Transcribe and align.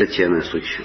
septième 0.00 0.32
instruction. 0.32 0.84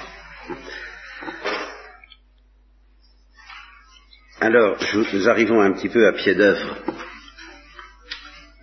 Alors, 4.42 4.76
nous 5.14 5.30
arrivons 5.30 5.62
un 5.62 5.72
petit 5.72 5.88
peu 5.88 6.06
à 6.06 6.12
pied 6.12 6.36
d'œuvre. 6.36 6.76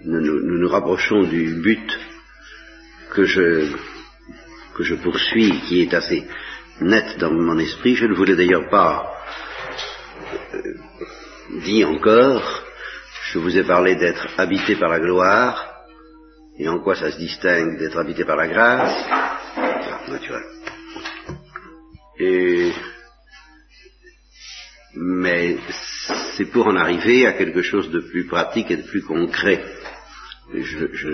Nous, 0.05 0.21
nous 0.21 0.69
rapprochons 0.69 1.23
du 1.23 1.55
but 1.55 1.99
que 3.15 3.25
je, 3.25 3.73
que 4.77 4.83
je 4.83 4.95
poursuis, 4.97 5.59
qui 5.69 5.81
est 5.81 5.95
assez 5.95 6.29
net 6.83 7.17
dans 7.19 7.33
mon 7.33 7.59
esprit. 7.59 7.95
Je 7.95 8.05
ne 8.05 8.15
voulais 8.15 8.37
d'ailleurs 8.37 8.69
pas 8.69 9.11
euh, 10.53 10.75
dire 11.63 11.89
encore. 11.89 12.63
Je 13.33 13.39
vous 13.39 13.57
ai 13.57 13.65
parlé 13.65 13.95
d'être 13.95 14.27
habité 14.37 14.77
par 14.77 14.91
la 14.91 15.01
gloire. 15.01 15.87
Et 16.59 16.69
en 16.69 16.79
quoi 16.81 16.95
ça 16.95 17.11
se 17.11 17.17
distingue 17.17 17.79
d'être 17.79 17.97
habité 17.97 18.27
par 18.27 18.37
la 18.37 18.49
grâce 18.49 19.42
Mais 24.95 25.57
c'est 26.37 26.47
pour 26.47 26.67
en 26.67 26.77
arriver 26.77 27.27
à 27.27 27.33
quelque 27.33 27.63
chose 27.63 27.91
de 27.91 28.01
plus 28.01 28.27
pratique 28.27 28.71
et 28.71 28.77
de 28.77 28.83
plus 28.87 29.03
concret. 29.03 29.65
Je, 30.55 30.87
je, 30.93 31.11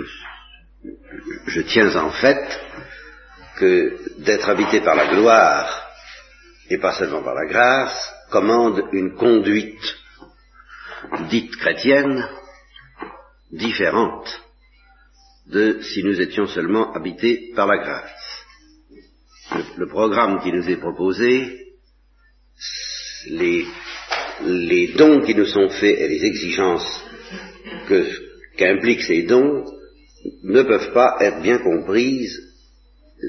je 1.47 1.61
tiens 1.61 1.95
en 1.95 2.11
fait 2.11 2.59
que 3.57 3.97
d'être 4.19 4.49
habité 4.49 4.81
par 4.81 4.95
la 4.95 5.07
gloire 5.07 5.87
et 6.69 6.77
pas 6.77 6.93
seulement 6.93 7.23
par 7.23 7.35
la 7.35 7.45
grâce 7.45 8.13
commande 8.31 8.83
une 8.91 9.15
conduite 9.15 9.97
dite 11.29 11.55
chrétienne 11.57 12.27
différente 13.51 14.41
de 15.47 15.81
si 15.81 16.03
nous 16.03 16.21
étions 16.21 16.47
seulement 16.47 16.93
habités 16.93 17.51
par 17.55 17.67
la 17.67 17.77
grâce. 17.77 18.18
Le, 19.77 19.87
programme 19.87 20.41
qui 20.41 20.51
nous 20.51 20.69
est 20.69 20.77
proposé 20.77 21.73
les, 23.27 23.65
les 24.43 24.93
dons 24.93 25.21
qui 25.21 25.33
nous 25.33 25.45
sont 25.45 25.69
faits 25.69 25.97
et 25.97 26.07
les 26.07 26.23
exigences 26.23 27.03
qu'impliquent 28.57 29.01
ces 29.01 29.23
dons 29.23 29.65
ne 30.43 30.61
peuvent 30.61 30.93
pas 30.93 31.17
être 31.21 31.41
bien 31.41 31.57
comprises 31.57 32.39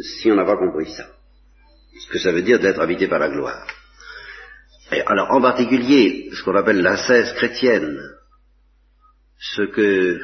si 0.02 0.30
on 0.30 0.34
n'a 0.34 0.44
pas 0.44 0.58
compris 0.58 0.90
ça. 0.90 1.08
Ce 1.98 2.08
que 2.08 2.18
ça 2.18 2.32
veut 2.32 2.42
dire 2.42 2.60
d'être 2.60 2.80
habité 2.80 3.08
par 3.08 3.18
la 3.18 3.30
gloire. 3.30 3.66
Alors, 5.06 5.30
en 5.30 5.40
particulier, 5.40 6.30
ce 6.32 6.42
qu'on 6.42 6.56
appelle 6.56 6.82
la 6.82 6.96
cesse 6.96 7.32
chrétienne, 7.32 7.96
ce 9.38 9.62
que 9.62 9.80
euh, 9.80 10.20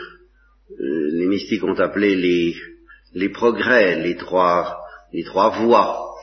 les 1.12 1.26
mystiques 1.26 1.62
ont 1.64 1.78
appelé 1.78 2.16
les, 2.16 2.54
les 3.14 3.28
progrès, 3.28 3.96
les 3.96 4.16
trois, 4.16 4.85
les 5.12 5.24
trois 5.24 5.50
voies, 5.50 6.14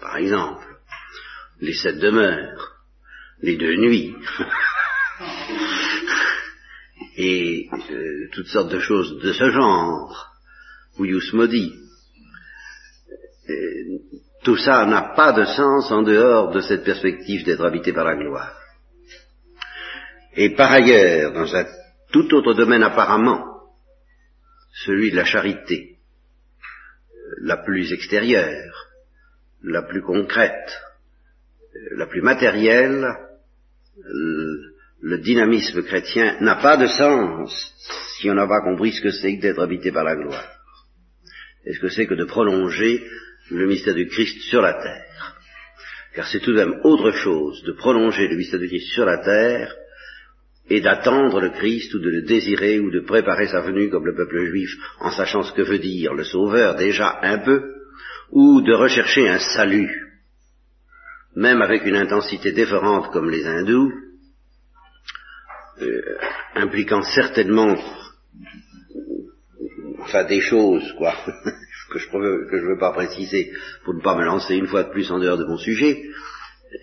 par 0.00 0.16
exemple, 0.16 0.66
les 1.60 1.74
sept 1.74 1.98
demeures, 1.98 2.76
les 3.40 3.56
deux 3.56 3.76
nuits, 3.76 4.14
et 7.16 7.68
euh, 7.90 8.28
toutes 8.32 8.48
sortes 8.48 8.70
de 8.70 8.80
choses 8.80 9.18
de 9.20 9.32
ce 9.32 9.50
genre, 9.50 10.32
ou 10.98 11.06
Modi. 11.32 11.72
Euh, 13.48 13.98
tout 14.42 14.56
ça 14.56 14.86
n'a 14.86 15.14
pas 15.14 15.32
de 15.32 15.44
sens 15.44 15.90
en 15.90 16.02
dehors 16.02 16.52
de 16.52 16.60
cette 16.60 16.84
perspective 16.84 17.44
d'être 17.44 17.64
habité 17.64 17.92
par 17.92 18.04
la 18.04 18.16
gloire. 18.16 18.54
Et 20.34 20.50
par 20.54 20.70
ailleurs, 20.70 21.32
dans 21.32 21.54
un 21.54 21.66
tout 22.12 22.32
autre 22.34 22.54
domaine 22.54 22.82
apparemment, 22.82 23.44
celui 24.84 25.10
de 25.10 25.16
la 25.16 25.24
charité, 25.24 25.95
la 27.40 27.58
plus 27.58 27.92
extérieure, 27.92 28.88
la 29.62 29.82
plus 29.82 30.02
concrète, 30.02 30.80
la 31.92 32.06
plus 32.06 32.22
matérielle, 32.22 33.06
le 35.02 35.18
dynamisme 35.18 35.82
chrétien 35.82 36.36
n'a 36.40 36.56
pas 36.56 36.76
de 36.76 36.86
sens 36.86 37.74
si 38.18 38.30
on 38.30 38.34
n'a 38.34 38.46
pas 38.46 38.62
compris 38.62 38.92
ce 38.92 39.02
que 39.02 39.10
c'est 39.10 39.36
que 39.36 39.42
d'être 39.42 39.62
habité 39.62 39.92
par 39.92 40.04
la 40.04 40.16
gloire. 40.16 40.50
Et 41.64 41.74
ce 41.74 41.80
que 41.80 41.88
c'est 41.88 42.06
que 42.06 42.14
de 42.14 42.24
prolonger 42.24 43.06
le 43.50 43.66
mystère 43.66 43.94
du 43.94 44.08
Christ 44.08 44.40
sur 44.42 44.62
la 44.62 44.74
terre. 44.74 45.36
Car 46.14 46.26
c'est 46.26 46.40
tout 46.40 46.52
de 46.52 46.64
même 46.64 46.80
autre 46.84 47.10
chose 47.12 47.62
de 47.64 47.72
prolonger 47.72 48.28
le 48.28 48.36
mystère 48.36 48.60
du 48.60 48.68
Christ 48.68 48.92
sur 48.94 49.04
la 49.04 49.18
terre 49.18 49.74
et 50.68 50.80
d'attendre 50.80 51.40
le 51.40 51.50
Christ 51.50 51.94
ou 51.94 51.98
de 52.00 52.10
le 52.10 52.22
désirer 52.22 52.80
ou 52.80 52.90
de 52.90 53.00
préparer 53.00 53.46
sa 53.46 53.60
venue 53.60 53.88
comme 53.88 54.06
le 54.06 54.14
peuple 54.14 54.46
juif 54.46 54.70
en 55.00 55.10
sachant 55.10 55.42
ce 55.42 55.52
que 55.52 55.62
veut 55.62 55.78
dire 55.78 56.14
le 56.14 56.24
Sauveur 56.24 56.76
déjà 56.76 57.18
un 57.22 57.38
peu, 57.38 57.74
ou 58.32 58.60
de 58.62 58.74
rechercher 58.74 59.28
un 59.28 59.38
salut 59.38 60.06
même 61.36 61.60
avec 61.60 61.84
une 61.84 61.96
intensité 61.96 62.52
différente 62.52 63.12
comme 63.12 63.30
les 63.30 63.46
hindous, 63.46 63.92
euh, 65.82 66.18
impliquant 66.54 67.02
certainement 67.02 67.76
enfin 70.00 70.24
des 70.24 70.40
choses 70.40 70.92
quoi 70.96 71.14
que 71.92 71.98
je 71.98 72.16
ne 72.16 72.72
veux 72.72 72.78
pas 72.78 72.92
préciser 72.92 73.52
pour 73.84 73.94
ne 73.94 74.00
pas 74.00 74.16
me 74.16 74.24
lancer 74.24 74.56
une 74.56 74.66
fois 74.66 74.84
de 74.84 74.90
plus 74.90 75.10
en 75.10 75.18
dehors 75.18 75.38
de 75.38 75.44
mon 75.44 75.58
sujet, 75.58 76.02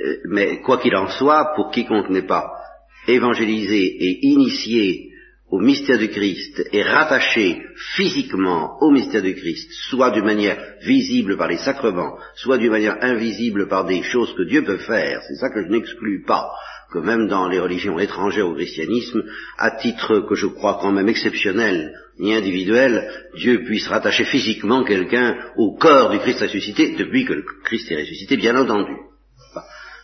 euh, 0.02 0.18
mais 0.30 0.62
quoi 0.62 0.78
qu'il 0.78 0.96
en 0.96 1.10
soit, 1.10 1.54
pour 1.56 1.72
quiconque 1.72 2.10
n'est 2.10 2.28
pas 2.28 2.63
évangélisé 3.08 3.84
et 3.84 4.26
initié 4.28 5.10
au 5.54 5.60
mystère 5.60 6.00
du 6.00 6.10
Christ 6.10 6.64
et 6.72 6.82
rattaché 6.82 7.62
physiquement 7.96 8.76
au 8.82 8.90
mystère 8.90 9.22
du 9.22 9.36
Christ, 9.36 9.72
soit 9.88 10.10
d'une 10.10 10.26
manière 10.26 10.58
visible 10.84 11.38
par 11.38 11.48
les 11.48 11.58
sacrements, 11.58 12.18
soit 12.36 12.58
d'une 12.58 12.72
manière 12.72 12.98
invisible 13.02 13.68
par 13.68 13.86
des 13.86 14.02
choses 14.02 14.34
que 14.36 14.48
Dieu 14.50 14.64
peut 14.64 14.80
faire, 14.80 15.22
c'est 15.28 15.36
ça 15.36 15.50
que 15.52 15.64
je 15.64 15.70
n'exclus 15.70 16.24
pas, 16.26 16.50
que 16.92 16.98
même 16.98 17.28
dans 17.28 17.48
les 17.50 17.60
religions 17.60 18.00
étrangères 18.00 18.48
au 18.48 18.56
christianisme, 18.56 19.24
à 19.60 19.70
titre 19.72 20.26
que 20.28 20.34
je 20.34 20.48
crois 20.48 20.80
quand 20.82 20.92
même 20.92 21.10
exceptionnel 21.10 21.94
ni 22.18 22.34
individuel, 22.34 23.08
Dieu 23.36 23.64
puisse 23.64 23.88
rattacher 23.88 24.26
physiquement 24.26 24.84
quelqu'un 24.84 25.38
au 25.58 25.76
corps 25.76 26.10
du 26.10 26.18
Christ 26.18 26.42
ressuscité 26.42 26.96
depuis 26.98 27.26
que 27.26 27.34
le 27.34 27.46
Christ 27.64 27.92
est 27.92 28.02
ressuscité, 28.02 28.38
bien 28.38 28.56
entendu. 28.56 28.94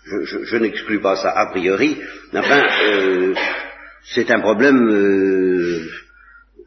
Je, 0.06 0.58
n'exclus 0.58 1.02
pas 1.02 1.16
ça 1.16 1.30
a 1.30 1.48
priori, 1.52 1.98
enfin, 2.34 2.68
euh, 2.88 3.36
c'est 4.04 4.32
un 4.32 4.40
problème 4.40 4.90
euh, 4.90 5.86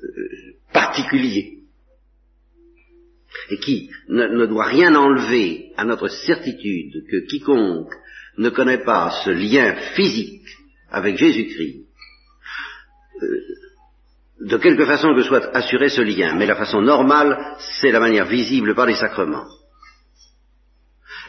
euh, 0.03 0.29
particulier. 0.73 1.59
Et 3.51 3.59
qui 3.59 3.91
ne, 4.09 4.47
doit 4.47 4.67
rien 4.67 4.95
enlever 4.95 5.73
à 5.77 5.85
notre 5.85 6.09
certitude 6.09 7.05
que 7.11 7.27
quiconque 7.27 7.93
ne 8.39 8.51
connaît 8.51 8.85
pas 8.85 9.11
ce 9.25 9.31
lien 9.31 9.75
physique 9.95 10.47
avec 10.91 11.17
Jésus-Christ, 11.17 11.87
de 14.41 14.57
quelque 14.57 14.85
façon 14.85 15.15
que 15.15 15.23
soit 15.23 15.55
assuré 15.55 15.89
ce 15.89 16.03
lien, 16.03 16.35
mais 16.37 16.47
la 16.47 16.57
façon 16.57 16.81
normale, 16.81 17.57
c'est 17.81 17.93
la 17.93 18.01
manière 18.01 18.27
visible 18.27 18.75
par 18.75 18.87
les 18.87 18.97
sacrements. 18.97 19.47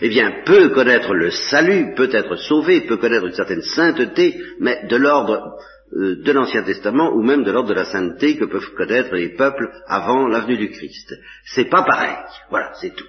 Eh 0.05 0.09
bien, 0.09 0.43
peut 0.43 0.67
connaître 0.71 1.13
le 1.13 1.31
salut, 1.31 1.93
peut 1.95 2.09
être 2.11 2.35
sauvé, 2.35 2.81
peut 2.81 2.97
connaître 2.97 3.25
une 3.25 3.35
certaine 3.35 3.61
sainteté, 3.61 4.37
mais 4.59 4.85
de 4.89 4.97
l'ordre 4.97 5.57
euh, 5.93 6.21
de 6.21 6.31
l'Ancien 6.33 6.61
Testament 6.63 7.13
ou 7.13 7.23
même 7.23 7.45
de 7.45 7.51
l'ordre 7.51 7.69
de 7.69 7.73
la 7.73 7.85
sainteté 7.85 8.35
que 8.35 8.43
peuvent 8.43 8.73
connaître 8.75 9.15
les 9.15 9.29
peuples 9.29 9.71
avant 9.87 10.27
l'avenue 10.27 10.57
du 10.57 10.71
Christ. 10.71 11.15
C'est 11.45 11.69
pas 11.69 11.83
pareil. 11.83 12.17
Voilà, 12.49 12.73
c'est 12.81 12.93
tout. 12.93 13.07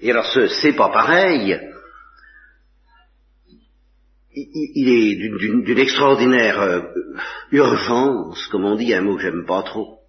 Et 0.00 0.10
alors 0.10 0.26
ce 0.26 0.48
c'est 0.48 0.72
pas 0.74 0.88
pareil, 0.88 1.56
il, 4.34 4.88
est 4.88 5.14
d'une 5.14 5.78
extraordinaire 5.78 6.60
euh, 6.60 6.80
urgence, 7.52 8.44
comme 8.48 8.64
on 8.64 8.74
dit, 8.74 8.92
un 8.92 9.02
mot 9.02 9.14
que 9.14 9.22
j'aime 9.22 9.46
pas 9.46 9.62
trop. 9.62 10.00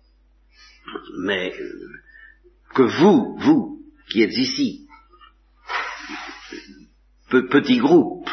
Mais 1.20 1.54
euh, 1.54 1.88
que 2.74 2.82
vous, 2.82 3.38
vous, 3.38 3.84
qui 4.10 4.24
êtes 4.24 4.36
ici, 4.36 4.87
petit 7.30 7.78
groupe, 7.78 8.30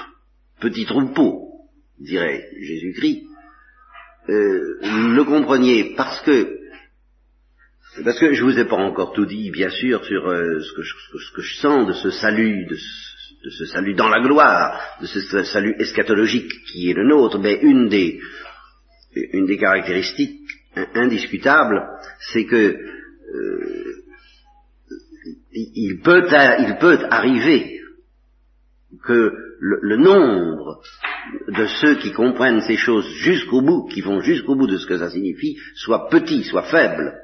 petit 0.60 0.86
troupeau, 0.86 1.50
dirait 1.98 2.48
Jésus-Christ, 2.60 3.24
euh, 4.28 4.78
le 4.82 5.24
compreniez 5.24 5.94
parce 5.96 6.20
que 6.22 6.60
parce 8.04 8.18
que 8.18 8.32
je 8.32 8.42
vous 8.42 8.58
ai 8.58 8.64
pas 8.64 8.76
encore 8.76 9.12
tout 9.12 9.26
dit, 9.26 9.50
bien 9.50 9.70
sûr, 9.70 10.04
sur 10.04 10.26
euh, 10.28 10.60
ce, 10.60 10.72
que 10.72 11.42
je, 11.42 11.60
sens 11.60 11.86
de 11.86 11.92
ce 11.92 12.10
salut, 12.10 12.66
de 12.66 12.74
ce, 12.74 13.44
de 13.44 13.50
ce, 13.50 13.66
salut 13.66 13.94
dans 13.94 14.08
la 14.08 14.20
gloire, 14.20 14.80
de 15.00 15.06
ce 15.06 15.44
salut 15.44 15.76
eschatologique 15.78 16.50
qui 16.72 16.90
est 16.90 16.94
le 16.94 17.06
nôtre, 17.06 17.38
mais 17.38 17.60
une 17.62 17.88
des, 17.88 18.20
une 19.14 19.46
des 19.46 19.58
caractéristiques 19.58 20.40
indiscutables, 20.94 21.86
c'est 22.32 22.46
que 22.46 22.56
euh, 22.56 24.04
il, 25.52 26.00
peut, 26.02 26.26
il 26.58 26.76
peut 26.80 26.98
arriver 27.10 27.73
que 29.02 29.32
le, 29.60 29.96
nombre 29.96 30.82
de 31.48 31.66
ceux 31.66 31.96
qui 31.96 32.12
comprennent 32.12 32.60
ces 32.60 32.76
choses 32.76 33.08
jusqu'au 33.08 33.62
bout, 33.62 33.88
qui 33.88 34.00
vont 34.00 34.20
jusqu'au 34.20 34.54
bout 34.54 34.66
de 34.66 34.76
ce 34.76 34.86
que 34.86 34.98
ça 34.98 35.10
signifie, 35.10 35.56
soit 35.74 36.08
petit, 36.08 36.44
soit 36.44 36.64
faible. 36.64 37.14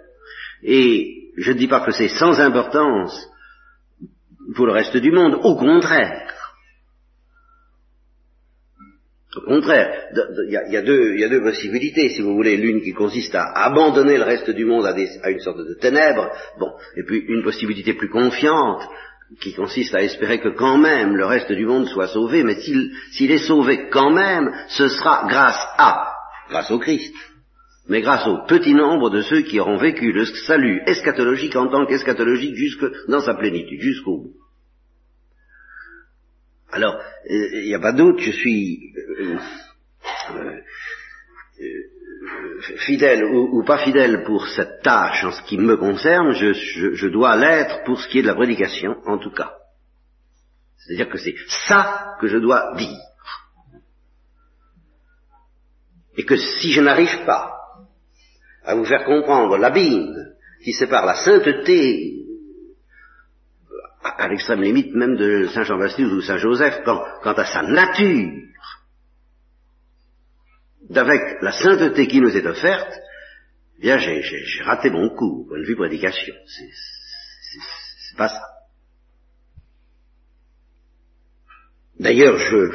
Et 0.62 1.32
je 1.36 1.52
ne 1.52 1.58
dis 1.58 1.68
pas 1.68 1.80
que 1.80 1.92
c'est 1.92 2.08
sans 2.08 2.40
importance 2.40 3.28
pour 4.54 4.66
le 4.66 4.72
reste 4.72 4.96
du 4.96 5.12
monde, 5.12 5.38
au 5.42 5.56
contraire. 5.56 6.30
Au 9.36 9.42
contraire, 9.42 10.08
il 10.44 10.50
y, 10.50 10.76
a, 10.76 10.82
deux, 10.82 11.40
possibilités, 11.40 12.08
si 12.08 12.20
vous 12.20 12.34
voulez. 12.34 12.56
L'une 12.56 12.82
qui 12.82 12.92
consiste 12.92 13.34
à 13.36 13.44
abandonner 13.64 14.16
le 14.16 14.24
reste 14.24 14.50
du 14.50 14.64
monde 14.64 14.86
à, 14.86 15.30
une 15.30 15.38
sorte 15.38 15.58
de 15.58 15.74
ténèbres, 15.74 16.32
bon, 16.58 16.72
et 16.96 17.04
puis 17.04 17.18
une 17.28 17.44
possibilité 17.44 17.94
plus 17.94 18.08
confiante, 18.08 18.82
qui 19.40 19.54
consiste 19.54 19.94
à 19.94 20.02
espérer 20.02 20.40
que 20.40 20.48
quand 20.48 20.78
même 20.78 21.16
le 21.16 21.26
reste 21.26 21.52
du 21.52 21.64
monde 21.64 21.86
soit 21.86 22.08
sauvé, 22.08 22.42
mais 22.42 22.56
s'il 22.60 23.30
est 23.30 23.46
sauvé 23.46 23.88
quand 23.90 24.10
même, 24.10 24.50
ce 24.68 24.88
sera 24.88 25.26
grâce 25.28 25.60
à, 25.78 26.12
grâce 26.48 26.70
au 26.70 26.78
Christ, 26.78 27.14
mais 27.88 28.02
grâce 28.02 28.26
au 28.26 28.44
petit 28.46 28.74
nombre 28.74 29.10
de 29.10 29.22
ceux 29.22 29.42
qui 29.42 29.60
auront 29.60 29.76
vécu 29.76 30.12
le 30.12 30.24
salut 30.24 30.82
eschatologique 30.86 31.56
en 31.56 31.68
tant 31.68 31.86
qu'eschatologique 31.86 32.56
jusque 32.56 32.84
dans 33.08 33.20
sa 33.20 33.34
plénitude, 33.34 33.80
jusqu'au 33.80 34.18
bout. 34.18 34.34
Alors, 36.72 37.00
il 37.28 37.66
n'y 37.66 37.74
a 37.74 37.80
pas 37.80 37.92
doute, 37.92 38.20
je 38.20 38.30
suis 38.30 38.92
euh, 39.18 39.36
euh, 40.36 40.60
fidèle 42.86 43.24
ou, 43.24 43.64
pas 43.64 43.78
fidèle 43.78 44.22
pour 44.24 44.46
cette 44.48 44.82
tâche 44.82 45.24
en 45.24 45.32
ce 45.32 45.42
qui 45.42 45.58
me 45.58 45.76
concerne, 45.76 46.32
je, 46.32 47.06
dois 47.08 47.36
l'être 47.36 47.84
pour 47.84 48.00
ce 48.00 48.08
qui 48.08 48.18
est 48.18 48.22
de 48.22 48.28
la 48.28 48.34
prédication, 48.34 48.96
en 49.06 49.18
tout 49.18 49.32
cas. 49.32 49.54
C'est-à-dire 50.76 51.08
que 51.08 51.18
c'est 51.18 51.34
ça 51.68 52.16
que 52.20 52.26
je 52.26 52.38
dois 52.38 52.74
dire. 52.76 52.98
Et 56.16 56.24
que 56.24 56.36
si 56.36 56.72
je 56.72 56.80
n'arrive 56.80 57.24
pas 57.24 57.56
à 58.64 58.74
vous 58.74 58.84
faire 58.84 59.04
comprendre 59.04 59.56
l'abîme 59.56 60.14
qui 60.62 60.72
sépare 60.72 61.06
la 61.06 61.14
sainteté 61.14 62.20
à, 64.02 64.28
l'extrême 64.28 64.62
limite 64.62 64.94
même 64.94 65.16
de 65.16 65.46
Saint 65.48 65.62
Jean-Baptiste 65.62 66.12
ou 66.12 66.20
Saint 66.22 66.38
Joseph, 66.38 66.82
quant, 66.84 67.32
à 67.32 67.44
sa 67.44 67.62
nature, 67.62 68.32
d'avec 70.90 71.40
la 71.40 71.52
sainteté 71.52 72.06
qui 72.06 72.20
nous 72.20 72.36
est 72.36 72.46
offerte, 72.46 72.92
eh 73.78 73.82
bien 73.82 73.98
j'ai 73.98 74.62
raté 74.62 74.90
mon 74.90 75.08
coup 75.10 75.46
point 75.48 75.58
de 75.58 75.64
vue 75.64 75.76
prédication. 75.76 76.34
C'est 76.46 78.16
pas 78.16 78.28
ça. 78.28 78.42
D'ailleurs, 81.98 82.36
je 82.38 82.70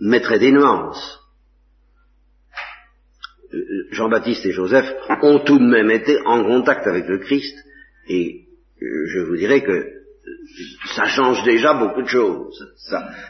mettrai 0.00 0.38
des 0.38 0.52
nuances. 0.52 1.18
Euh, 3.54 3.88
Jean-Baptiste 3.90 4.44
et 4.46 4.52
Joseph 4.52 4.86
ont 5.22 5.40
tout 5.40 5.58
de 5.58 5.64
même 5.64 5.90
été 5.90 6.18
en 6.26 6.44
contact 6.44 6.86
avec 6.86 7.06
le 7.08 7.18
Christ, 7.18 7.56
et 8.08 8.46
euh, 8.82 9.06
je 9.06 9.20
vous 9.20 9.36
dirais 9.36 9.62
que 9.62 9.98
ça 10.94 11.06
change 11.06 11.42
déjà 11.44 11.74
beaucoup 11.74 12.02
de 12.02 12.08
choses. 12.08 12.74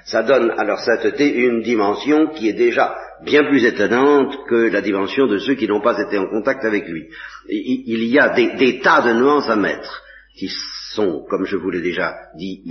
Ça, 0.05 0.23
donne 0.23 0.51
à 0.51 0.65
leur 0.65 0.81
sainteté 0.81 1.33
une 1.33 1.63
dimension 1.63 2.29
qui 2.29 2.49
est 2.49 2.55
déjà 2.55 2.97
bien 3.25 3.45
plus 3.45 3.65
étonnante 3.65 4.37
que 4.49 4.71
la 4.71 4.81
dimension 4.81 5.27
de 5.27 5.39
ceux 5.39 5.55
qui 5.55 5.67
n'ont 5.67 5.81
pas 5.81 5.99
été 6.01 6.19
en 6.19 6.27
contact 6.27 6.65
avec 6.65 6.87
lui. 6.89 7.09
Il, 7.49 8.05
y 8.05 8.19
a 8.19 8.31
des, 8.31 8.81
tas 8.81 9.03
de 9.03 9.13
nuances 9.13 9.49
à 9.49 9.57
mettre 9.57 10.03
qui 10.37 10.49
sont, 10.95 11.25
comme 11.29 11.45
je 11.45 11.57
vous 11.57 11.71
l'ai 11.71 11.81
déjà 11.81 12.15
dit 12.37 12.63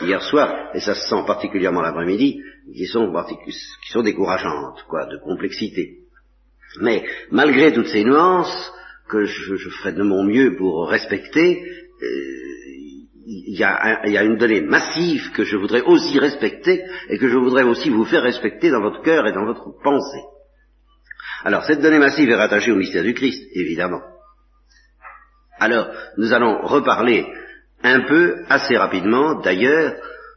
hier, 0.00 0.22
soir, 0.22 0.70
et 0.74 0.80
ça 0.80 0.94
se 0.94 1.08
sent 1.08 1.22
particulièrement 1.26 1.82
l'après-midi, 1.82 2.40
qui 2.74 2.86
sont, 2.86 3.12
qui 3.44 3.90
sont 3.90 4.02
décourageantes, 4.02 4.84
quoi, 4.88 5.06
de 5.06 5.18
complexité. 5.18 5.98
Mais 6.80 7.04
malgré 7.30 7.72
toutes 7.72 7.88
ces 7.88 8.04
nuances, 8.04 8.72
que 9.08 9.24
je, 9.24 9.68
ferai 9.68 9.92
de 9.92 10.02
mon 10.02 10.24
mieux 10.24 10.56
pour 10.56 10.88
respecter, 10.88 11.62
euh, 12.02 12.43
il 13.26 13.58
y, 13.58 13.64
a 13.64 14.22
une 14.22 14.36
donnée 14.36 14.60
massive 14.60 15.32
que 15.32 15.44
je 15.44 15.56
voudrais 15.56 15.82
aussi 15.82 16.18
respecter 16.18 16.84
et 17.08 17.18
que 17.18 17.28
je 17.28 17.36
voudrais 17.36 17.62
aussi 17.62 17.90
vous 17.90 18.04
faire 18.04 18.22
respecter 18.22 18.70
dans 18.70 18.82
votre 18.82 19.02
cœur 19.02 19.26
et 19.26 19.32
dans 19.32 19.46
votre 19.46 19.70
pensée. 19.82 20.22
Alors, 21.44 21.64
cette 21.64 21.80
donnée 21.80 21.98
massive 21.98 22.30
est 22.30 22.36
rattachée 22.36 22.72
au 22.72 22.76
mystère 22.76 23.02
du 23.02 23.14
Christ, 23.14 23.42
évidemment. 23.54 24.00
Alors, 25.58 25.88
nous 26.18 26.32
allons 26.32 26.62
reparler 26.62 27.26
un 27.82 28.00
peu, 28.00 28.44
assez 28.48 28.76
rapidement 28.76 29.40
d'ailleurs, 29.40 29.94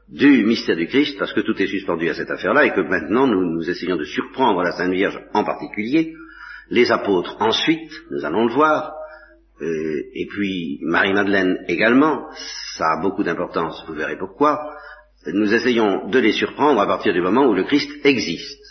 du 0.10 0.46
mystère 0.46 0.78
du 0.78 0.88
Christ, 0.88 1.18
parce 1.20 1.34
que 1.34 1.42
tout 1.42 1.62
est 1.62 1.68
suspendu 1.68 2.10
à 2.10 2.14
cette 2.14 2.32
affaire-là, 2.32 2.66
et 2.66 2.72
que 2.72 2.82
maintenant 2.82 3.28
nous, 3.28 3.44
nous 3.44 3.70
essayons 3.70 3.98
de 3.98 4.06
surprendre 4.06 4.62
la 4.64 4.72
Sainte 4.72 4.94
Vierge 4.94 5.20
en 5.34 5.44
particulier, 5.44 6.14
les 6.70 6.92
apôtres 6.92 7.36
ensuite, 7.40 7.92
nous 8.12 8.26
allons 8.26 8.46
le 8.46 8.54
voir, 8.54 8.94
euh, 9.62 10.04
et 10.14 10.28
puis 10.28 10.80
Marie-Madeleine 10.82 11.64
également, 11.68 12.28
ça 12.78 12.86
a 12.94 13.02
beaucoup 13.02 13.24
d'importance, 13.24 13.84
vous 13.88 13.94
verrez 13.94 14.18
pourquoi, 14.18 14.76
nous 15.26 15.54
essayons 15.54 16.08
de 16.10 16.20
les 16.20 16.32
surprendre 16.32 16.80
à 16.80 16.86
partir 16.86 17.14
du 17.14 17.22
moment 17.22 17.48
où 17.48 17.54
le 17.54 17.64
Christ 17.64 17.90
existe. 18.06 18.64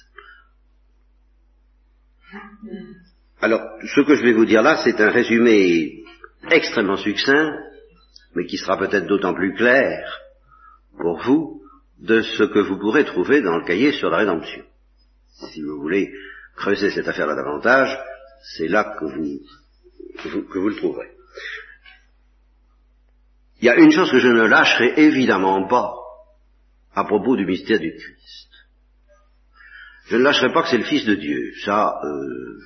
Alors, 3.40 3.60
ce 3.82 4.00
que 4.00 4.14
je 4.14 4.22
vais 4.22 4.32
vous 4.32 4.46
dire 4.46 4.62
là, 4.62 4.80
c'est 4.84 5.00
un 5.00 5.10
résumé 5.10 6.04
extrêmement 6.50 6.96
succinct, 6.96 7.52
mais 8.34 8.46
qui 8.46 8.56
sera 8.56 8.78
peut-être 8.78 9.06
d'autant 9.06 9.34
plus 9.34 9.54
clair 9.54 10.20
pour 10.98 11.20
vous 11.22 11.62
de 11.98 12.22
ce 12.22 12.44
que 12.44 12.58
vous 12.58 12.78
pourrez 12.78 13.04
trouver 13.04 13.42
dans 13.42 13.58
le 13.58 13.64
cahier 13.64 13.92
sur 13.92 14.10
la 14.10 14.18
rédemption. 14.18 14.62
Si 15.50 15.62
vous 15.62 15.80
voulez 15.80 16.12
creuser 16.56 16.90
cette 16.90 17.08
affaire-là 17.08 17.34
davantage, 17.34 17.98
c'est 18.56 18.68
là 18.68 18.96
que 18.98 19.04
vous 19.04 19.40
que 20.22 20.58
vous, 20.58 20.68
le 20.68 20.76
trouverez. 20.76 21.10
Il 23.60 23.66
y 23.66 23.68
a 23.70 23.76
une 23.76 23.90
chose 23.90 24.10
que 24.10 24.18
je 24.18 24.28
ne 24.28 24.46
lâcherai 24.46 24.94
évidemment 24.96 25.66
pas 25.66 25.94
à 26.94 27.04
propos 27.04 27.36
du 27.36 27.46
mystère 27.46 27.80
du 27.80 27.92
Christ. 27.92 28.50
Je 30.08 30.16
ne 30.16 30.22
lâcherai 30.22 30.52
pas 30.52 30.62
que 30.62 30.68
c'est 30.68 30.78
le 30.78 30.84
Fils 30.84 31.04
de 31.04 31.14
Dieu. 31.14 31.52
Ça, 31.64 31.98
euh, 32.04 32.60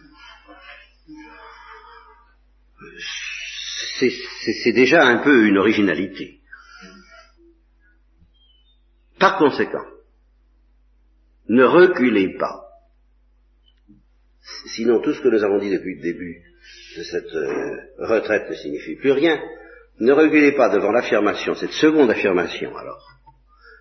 c'est 4.64 4.72
déjà 4.72 5.02
un 5.02 5.18
peu 5.18 5.46
une 5.46 5.58
originalité. 5.58 6.40
Par 9.18 9.36
conséquent, 9.36 9.84
ne 11.48 11.64
reculez 11.64 12.36
pas. 12.38 12.69
Sinon, 14.74 15.00
tout 15.00 15.12
ce 15.12 15.20
que 15.20 15.28
nous 15.28 15.44
avons 15.44 15.58
dit 15.58 15.70
depuis 15.70 15.96
le 15.96 16.02
début 16.02 16.42
de 16.96 17.02
cette 17.02 17.34
euh, 17.34 17.76
retraite 17.98 18.48
ne 18.48 18.54
signifie 18.54 18.96
plus 18.96 19.12
rien, 19.12 19.40
ne 20.00 20.12
reculez 20.12 20.52
pas 20.52 20.70
devant 20.70 20.92
l'affirmation, 20.92 21.54
cette 21.54 21.72
seconde 21.72 22.10
affirmation 22.10 22.76
alors, 22.76 23.06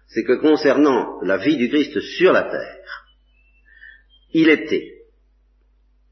c'est 0.07 0.23
que 0.23 0.33
concernant 0.33 1.21
la 1.21 1.37
vie 1.37 1.57
du 1.57 1.69
Christ 1.69 1.99
sur 1.99 2.33
la 2.33 2.43
terre, 2.43 3.05
il 4.33 4.49
était, 4.49 5.03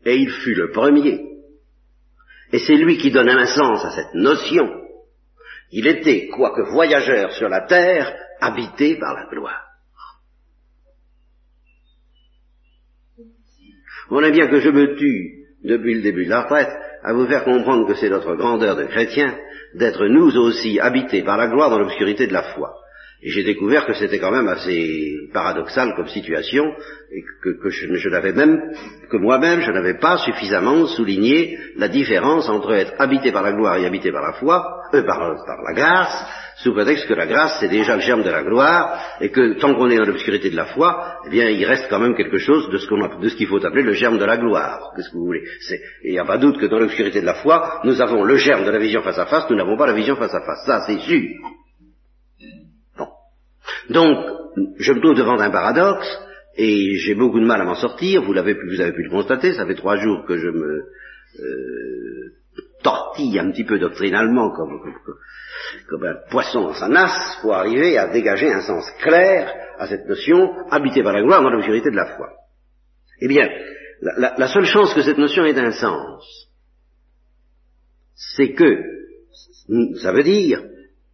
et 0.05 0.15
il 0.15 0.31
fut 0.31 0.55
le 0.55 0.71
premier, 0.71 1.25
et 2.53 2.59
c'est 2.59 2.75
lui 2.75 2.97
qui 2.97 3.11
donne 3.11 3.29
un 3.29 3.45
sens 3.45 3.83
à 3.83 3.91
cette 3.91 4.13
notion, 4.13 4.69
il 5.71 5.87
était, 5.87 6.27
quoique 6.27 6.61
voyageur 6.71 7.33
sur 7.33 7.49
la 7.49 7.61
terre, 7.61 8.15
habité 8.39 8.97
par 8.97 9.13
la 9.13 9.25
gloire. 9.25 9.66
Est 14.11 14.31
bien 14.31 14.47
que 14.47 14.59
je 14.59 14.69
me 14.69 14.95
tue 14.95 15.45
depuis 15.63 15.95
le 15.95 16.01
début 16.01 16.25
de 16.25 16.29
la 16.29 16.43
retraite 16.43 16.69
à 17.03 17.13
vous 17.13 17.27
faire 17.27 17.43
comprendre 17.43 17.87
que 17.87 17.95
c'est 17.95 18.09
notre 18.09 18.35
grandeur 18.35 18.75
de 18.75 18.85
chrétien 18.85 19.35
d'être 19.75 20.05
nous 20.07 20.35
aussi 20.37 20.79
habités 20.79 21.23
par 21.23 21.37
la 21.37 21.47
gloire 21.47 21.69
dans 21.69 21.79
l'obscurité 21.79 22.27
de 22.27 22.33
la 22.33 22.43
foi. 22.43 22.73
J'ai 23.23 23.43
découvert 23.43 23.85
que 23.85 23.93
c'était 23.93 24.19
quand 24.19 24.31
même 24.31 24.47
assez 24.47 25.11
paradoxal 25.33 25.93
comme 25.95 26.07
situation, 26.07 26.65
et 27.11 27.23
que, 27.41 27.69
je, 27.69 28.09
n'avais 28.09 28.33
même, 28.33 28.59
que 29.09 29.17
moi-même, 29.17 29.61
je 29.61 29.71
n'avais 29.71 29.97
pas 29.97 30.17
suffisamment 30.19 30.85
souligné 30.87 31.57
la 31.77 31.87
différence 31.87 32.47
entre 32.47 32.73
être 32.73 32.93
habité 32.99 33.31
par 33.31 33.41
la 33.41 33.53
gloire 33.53 33.77
et 33.77 33.85
habité 33.85 34.11
par 34.11 34.21
la 34.21 34.33
foi, 34.33 34.83
euh, 34.93 35.03
par, 35.03 35.17
par 35.17 35.61
la 35.67 35.73
grâce, 35.73 36.25
sous 36.57 36.73
prétexte 36.73 37.07
que 37.07 37.13
la 37.13 37.27
grâce 37.27 37.57
c'est 37.59 37.69
déjà 37.69 37.95
le 37.95 38.01
germe 38.01 38.23
de 38.23 38.29
la 38.29 38.43
gloire, 38.43 38.99
et 39.21 39.29
que 39.29 39.59
tant 39.59 39.73
qu'on 39.73 39.89
est 39.89 39.97
dans 39.97 40.05
l'obscurité 40.05 40.49
de 40.49 40.55
la 40.55 40.65
foi, 40.65 41.19
eh 41.25 41.29
bien 41.29 41.49
il 41.49 41.65
reste 41.65 41.87
quand 41.89 41.99
même 41.99 42.15
quelque 42.15 42.37
chose 42.37 42.69
de 42.69 42.77
ce 42.77 42.87
qu'on 42.87 43.19
de 43.19 43.29
ce 43.29 43.35
qu'il 43.35 43.47
faut 43.47 43.63
appeler 43.65 43.83
le 43.83 43.93
germe 43.93 44.17
de 44.17 44.25
la 44.25 44.37
gloire. 44.37 44.91
Qu'est-ce 44.95 45.09
que 45.09 45.17
vous 45.17 45.25
voulez? 45.25 45.43
Il 46.03 46.11
n'y 46.11 46.19
a 46.19 46.25
pas 46.25 46.37
doute 46.37 46.59
que 46.59 46.65
dans 46.67 46.79
l'obscurité 46.79 47.21
de 47.21 47.25
la 47.25 47.35
foi, 47.35 47.81
nous 47.83 47.99
avons 48.01 48.23
le 48.23 48.37
germe 48.37 48.65
de 48.65 48.71
la 48.71 48.79
vision 48.79 49.01
face 49.01 49.17
à 49.17 49.25
face, 49.25 49.49
nous 49.49 49.55
n'avons 49.55 49.77
pas 49.77 49.87
la 49.87 49.93
vision 49.93 50.15
face 50.15 50.33
à 50.33 50.41
face. 50.41 50.65
Ça 50.65 50.83
c'est 50.85 50.99
sûr. 50.99 51.21
Donc, 53.89 54.17
je 54.77 54.93
me 54.93 55.01
trouve 55.01 55.15
devant 55.15 55.39
un 55.39 55.49
paradoxe, 55.49 56.07
et 56.55 56.95
j'ai 56.97 57.15
beaucoup 57.15 57.39
de 57.39 57.45
mal 57.45 57.61
à 57.61 57.65
m'en 57.65 57.75
sortir, 57.75 58.23
vous 58.23 58.33
l'avez 58.33 58.53
vous 58.53 58.81
avez 58.81 58.91
pu 58.91 59.03
le 59.03 59.09
constater, 59.09 59.53
ça 59.53 59.65
fait 59.65 59.75
trois 59.75 59.97
jours 59.97 60.25
que 60.25 60.37
je 60.37 60.49
me 60.49 60.85
euh, 61.39 62.33
tortille 62.81 63.37
un 63.39 63.51
petit 63.51 63.63
peu 63.63 63.77
doctrinalement 63.77 64.51
comme, 64.51 64.81
comme 65.87 66.03
un 66.03 66.15
poisson 66.31 66.61
dans 66.61 66.73
sa 66.73 66.87
nasse 66.87 67.37
pour 67.41 67.53
arriver 67.53 67.97
à 67.97 68.07
dégager 68.07 68.51
un 68.51 68.61
sens 68.61 68.89
clair 69.01 69.53
à 69.77 69.87
cette 69.87 70.07
notion 70.07 70.51
habité 70.71 71.03
par 71.03 71.13
la 71.13 71.21
gloire 71.21 71.43
dans 71.43 71.49
l'obscurité 71.49 71.91
de 71.91 71.95
la 71.95 72.15
foi. 72.15 72.29
Eh 73.21 73.27
bien, 73.27 73.47
la, 74.01 74.47
seule 74.47 74.65
chance 74.65 74.93
que 74.93 75.01
cette 75.01 75.17
notion 75.17 75.45
ait 75.45 75.57
un 75.57 75.71
sens, 75.71 76.49
c'est 78.15 78.53
que 78.53 78.97
Ça 80.01 80.11
veut 80.11 80.23
dire, 80.23 80.63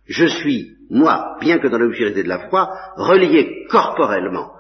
je 0.06 0.26
suis, 0.26 0.73
moi, 0.90 1.38
bien 1.40 1.60
que 1.60 1.68
dans 1.68 1.78
l'obscurité 1.78 2.24
de 2.24 2.30
la 2.30 2.50
foi, 2.50 2.70
relié 2.96 3.66
corporellement, 3.70 4.52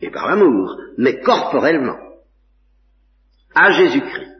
et 0.00 0.10
par 0.10 0.28
l'amour, 0.28 0.76
mais 0.98 1.20
corporellement, 1.20 1.98
à 3.54 3.72
Jésus-Christ. 3.72 4.30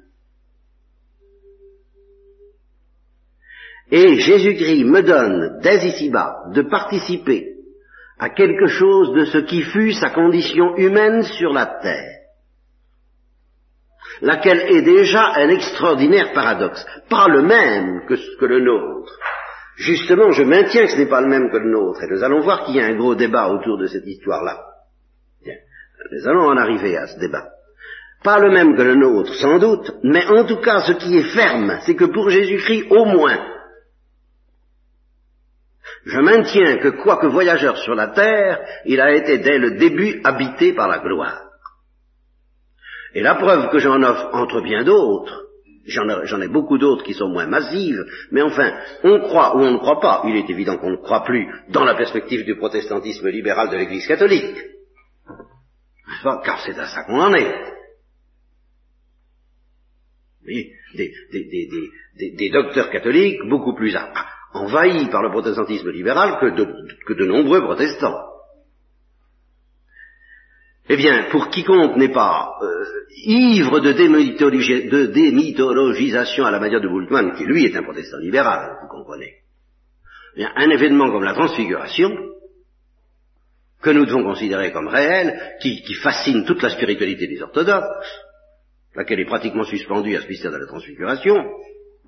Et 3.92 4.20
Jésus-Christ 4.20 4.84
me 4.84 5.02
donne, 5.02 5.60
dès 5.62 5.84
ici-bas, 5.86 6.44
de 6.54 6.62
participer 6.62 7.56
à 8.18 8.28
quelque 8.30 8.66
chose 8.66 9.12
de 9.14 9.24
ce 9.24 9.38
qui 9.38 9.62
fut 9.62 9.92
sa 9.92 10.10
condition 10.10 10.76
humaine 10.76 11.22
sur 11.22 11.52
la 11.52 11.66
terre, 11.66 12.20
laquelle 14.20 14.60
est 14.60 14.82
déjà 14.82 15.32
un 15.36 15.48
extraordinaire 15.48 16.32
paradoxe, 16.32 16.84
pas 17.08 17.26
le 17.28 17.42
même 17.42 18.06
que, 18.06 18.14
que 18.38 18.44
le 18.44 18.60
nôtre. 18.60 19.12
Justement, 19.80 20.30
je 20.30 20.42
maintiens 20.42 20.84
que 20.84 20.90
ce 20.90 20.96
n'est 20.98 21.08
pas 21.08 21.22
le 21.22 21.28
même 21.28 21.50
que 21.50 21.56
le 21.56 21.70
nôtre, 21.70 22.02
et 22.02 22.06
nous 22.06 22.22
allons 22.22 22.40
voir 22.40 22.64
qu'il 22.64 22.76
y 22.76 22.80
a 22.82 22.84
un 22.84 22.96
gros 22.96 23.14
débat 23.14 23.48
autour 23.48 23.78
de 23.78 23.86
cette 23.86 24.06
histoire-là. 24.06 24.66
Nous 26.12 26.28
allons 26.28 26.48
en 26.48 26.56
arriver 26.58 26.98
à 26.98 27.06
ce 27.06 27.18
débat. 27.18 27.48
Pas 28.22 28.38
le 28.40 28.50
même 28.50 28.76
que 28.76 28.82
le 28.82 28.94
nôtre, 28.94 29.34
sans 29.36 29.58
doute, 29.58 29.90
mais 30.02 30.26
en 30.26 30.44
tout 30.44 30.60
cas, 30.60 30.80
ce 30.80 30.92
qui 30.92 31.16
est 31.16 31.34
ferme, 31.34 31.78
c'est 31.86 31.94
que 31.94 32.04
pour 32.04 32.28
Jésus-Christ, 32.28 32.88
au 32.90 33.06
moins, 33.06 33.38
je 36.04 36.20
maintiens 36.20 36.76
que 36.76 37.02
quoique 37.02 37.28
voyageur 37.28 37.78
sur 37.78 37.94
la 37.94 38.08
terre, 38.08 38.60
il 38.84 39.00
a 39.00 39.14
été 39.14 39.38
dès 39.38 39.56
le 39.56 39.78
début 39.78 40.20
habité 40.24 40.74
par 40.74 40.88
la 40.88 40.98
gloire. 40.98 41.40
Et 43.14 43.22
la 43.22 43.36
preuve 43.36 43.70
que 43.70 43.78
j'en 43.78 44.02
offre 44.02 44.28
entre 44.34 44.60
bien 44.60 44.84
d'autres, 44.84 45.49
j'en 45.86 46.40
ai, 46.40 46.48
beaucoup 46.48 46.78
d'autres 46.78 47.04
qui 47.04 47.14
sont 47.14 47.28
moins 47.28 47.46
massives, 47.46 48.04
mais 48.30 48.42
enfin, 48.42 48.72
on 49.02 49.20
croit 49.20 49.56
ou 49.56 49.60
on 49.60 49.72
ne 49.72 49.78
croit 49.78 50.00
pas, 50.00 50.22
il 50.26 50.36
est 50.36 50.50
évident 50.50 50.76
qu'on 50.78 50.90
ne 50.90 50.96
croit 50.96 51.24
plus 51.24 51.48
dans 51.68 51.84
la 51.84 51.94
perspective 51.94 52.44
du 52.44 52.56
protestantisme 52.56 53.28
libéral 53.28 53.70
de 53.70 53.76
l'Église 53.76 54.06
catholique. 54.06 54.56
Car 56.22 56.60
c'est 56.64 56.78
à 56.78 56.86
ça 56.86 57.04
qu'on 57.04 57.20
en 57.20 57.34
est. 57.34 57.54
des, 62.14 62.50
docteurs 62.50 62.90
catholiques 62.90 63.40
beaucoup 63.48 63.74
plus 63.74 63.96
envahi 64.52 65.08
par 65.08 65.22
le 65.22 65.30
protestantisme 65.30 65.90
libéral 65.90 66.38
que 66.40 67.14
de, 67.14 67.24
nombreux 67.24 67.62
protestants. 67.62 68.29
Eh 70.92 70.96
bien, 70.96 71.28
pour 71.30 71.50
quiconque 71.50 71.96
n'est 71.98 72.12
pas 72.12 72.58
euh, 72.62 72.84
ivre 73.24 73.78
de, 73.78 73.92
démythologisation 75.06 76.44
à 76.44 76.50
la 76.50 76.58
manière 76.58 76.80
de 76.80 76.88
Bultmann, 76.88 77.36
qui 77.36 77.44
lui 77.44 77.64
est 77.64 77.76
un 77.76 77.84
protestant 77.84 78.18
libéral, 78.18 78.76
vous 78.82 78.88
comprenez, 78.88 79.34
eh 80.34 80.38
bien, 80.38 80.50
un 80.56 80.68
événement 80.68 81.12
comme 81.12 81.22
la 81.22 81.34
transfiguration, 81.34 82.10
que 83.80 83.90
nous 83.90 84.04
devons 84.04 84.24
considérer 84.24 84.72
comme 84.72 84.88
réel, 84.88 85.40
qui, 85.62 85.80
qui 85.82 85.94
fascine 85.94 86.44
toute 86.44 86.60
la 86.60 86.70
spiritualité 86.70 87.28
des 87.28 87.40
orthodoxes, 87.40 88.24
laquelle 88.96 89.20
est 89.20 89.26
pratiquement 89.26 89.62
suspendue 89.62 90.16
à 90.16 90.22
ce 90.22 90.26
mystère 90.26 90.50
de 90.50 90.56
la 90.58 90.66
transfiguration, 90.66 91.36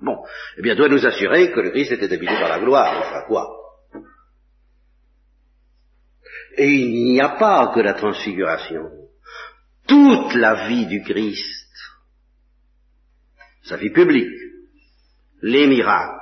Bon, 0.01 0.17
eh 0.57 0.61
bien, 0.61 0.75
doit 0.75 0.89
nous 0.89 1.05
assurer 1.05 1.51
que 1.51 1.61
le 1.61 1.69
Christ 1.69 1.93
était 1.93 2.13
habité 2.13 2.33
par 2.33 2.49
la 2.49 2.59
gloire, 2.59 2.93
enfin 2.97 3.23
quoi 3.25 3.62
Et 6.57 6.69
il 6.69 7.13
n'y 7.13 7.21
a 7.21 7.29
pas 7.37 7.71
que 7.73 7.79
la 7.79 7.93
transfiguration. 7.93 8.89
Toute 9.87 10.33
la 10.35 10.67
vie 10.67 10.85
du 10.85 11.01
Christ, 11.03 11.69
sa 13.63 13.77
vie 13.77 13.89
publique, 13.89 14.39
les 15.41 15.67
miracles, 15.67 16.19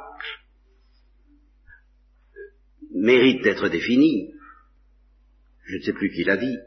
méritent 2.94 3.44
d'être 3.44 3.70
définis. 3.70 4.34
Je 5.66 5.78
ne 5.78 5.82
sais 5.82 5.94
plus 5.94 6.12
qui 6.12 6.24
l'a 6.24 6.38
dit. 6.38 6.58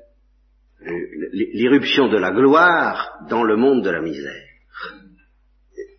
L'irruption 1.33 2.09
de 2.09 2.19
la 2.19 2.31
gloire 2.31 3.27
dans 3.29 3.43
le 3.43 3.57
monde 3.57 3.83
de 3.83 3.91
la 3.91 4.03
misère 4.03 4.55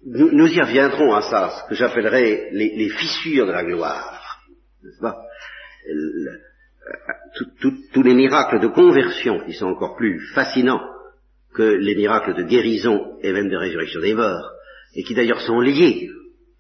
nous, 0.06 0.48
y 0.48 0.62
reviendrons 0.62 1.14
à 1.14 1.22
ça, 1.24 1.50
ce 1.50 1.70
que 1.70 1.76
j'appellerais 1.76 2.50
les, 2.52 2.90
fissures 2.90 3.48
de 3.48 3.52
la 3.52 3.64
gloire. 3.64 4.40
N'est-ce 4.84 5.00
pas? 5.00 5.18
Tous 7.94 8.04
les 8.04 8.14
miracles 8.14 8.60
de 8.60 8.68
conversion 8.68 9.40
qui 9.46 9.54
sont 9.54 9.68
encore 9.68 9.96
plus 9.96 10.20
fascinants 10.34 10.82
que 11.54 11.64
les 11.64 11.96
miracles 11.96 12.36
de 12.36 12.44
guérison 12.44 13.18
et 13.22 13.32
même 13.32 13.50
de 13.50 13.56
résurrection 13.56 14.02
des 14.02 14.14
morts, 14.14 14.52
et 14.96 15.04
qui 15.04 15.14
d'ailleurs 15.14 15.42
sont 15.42 15.60
liés, 15.60 16.10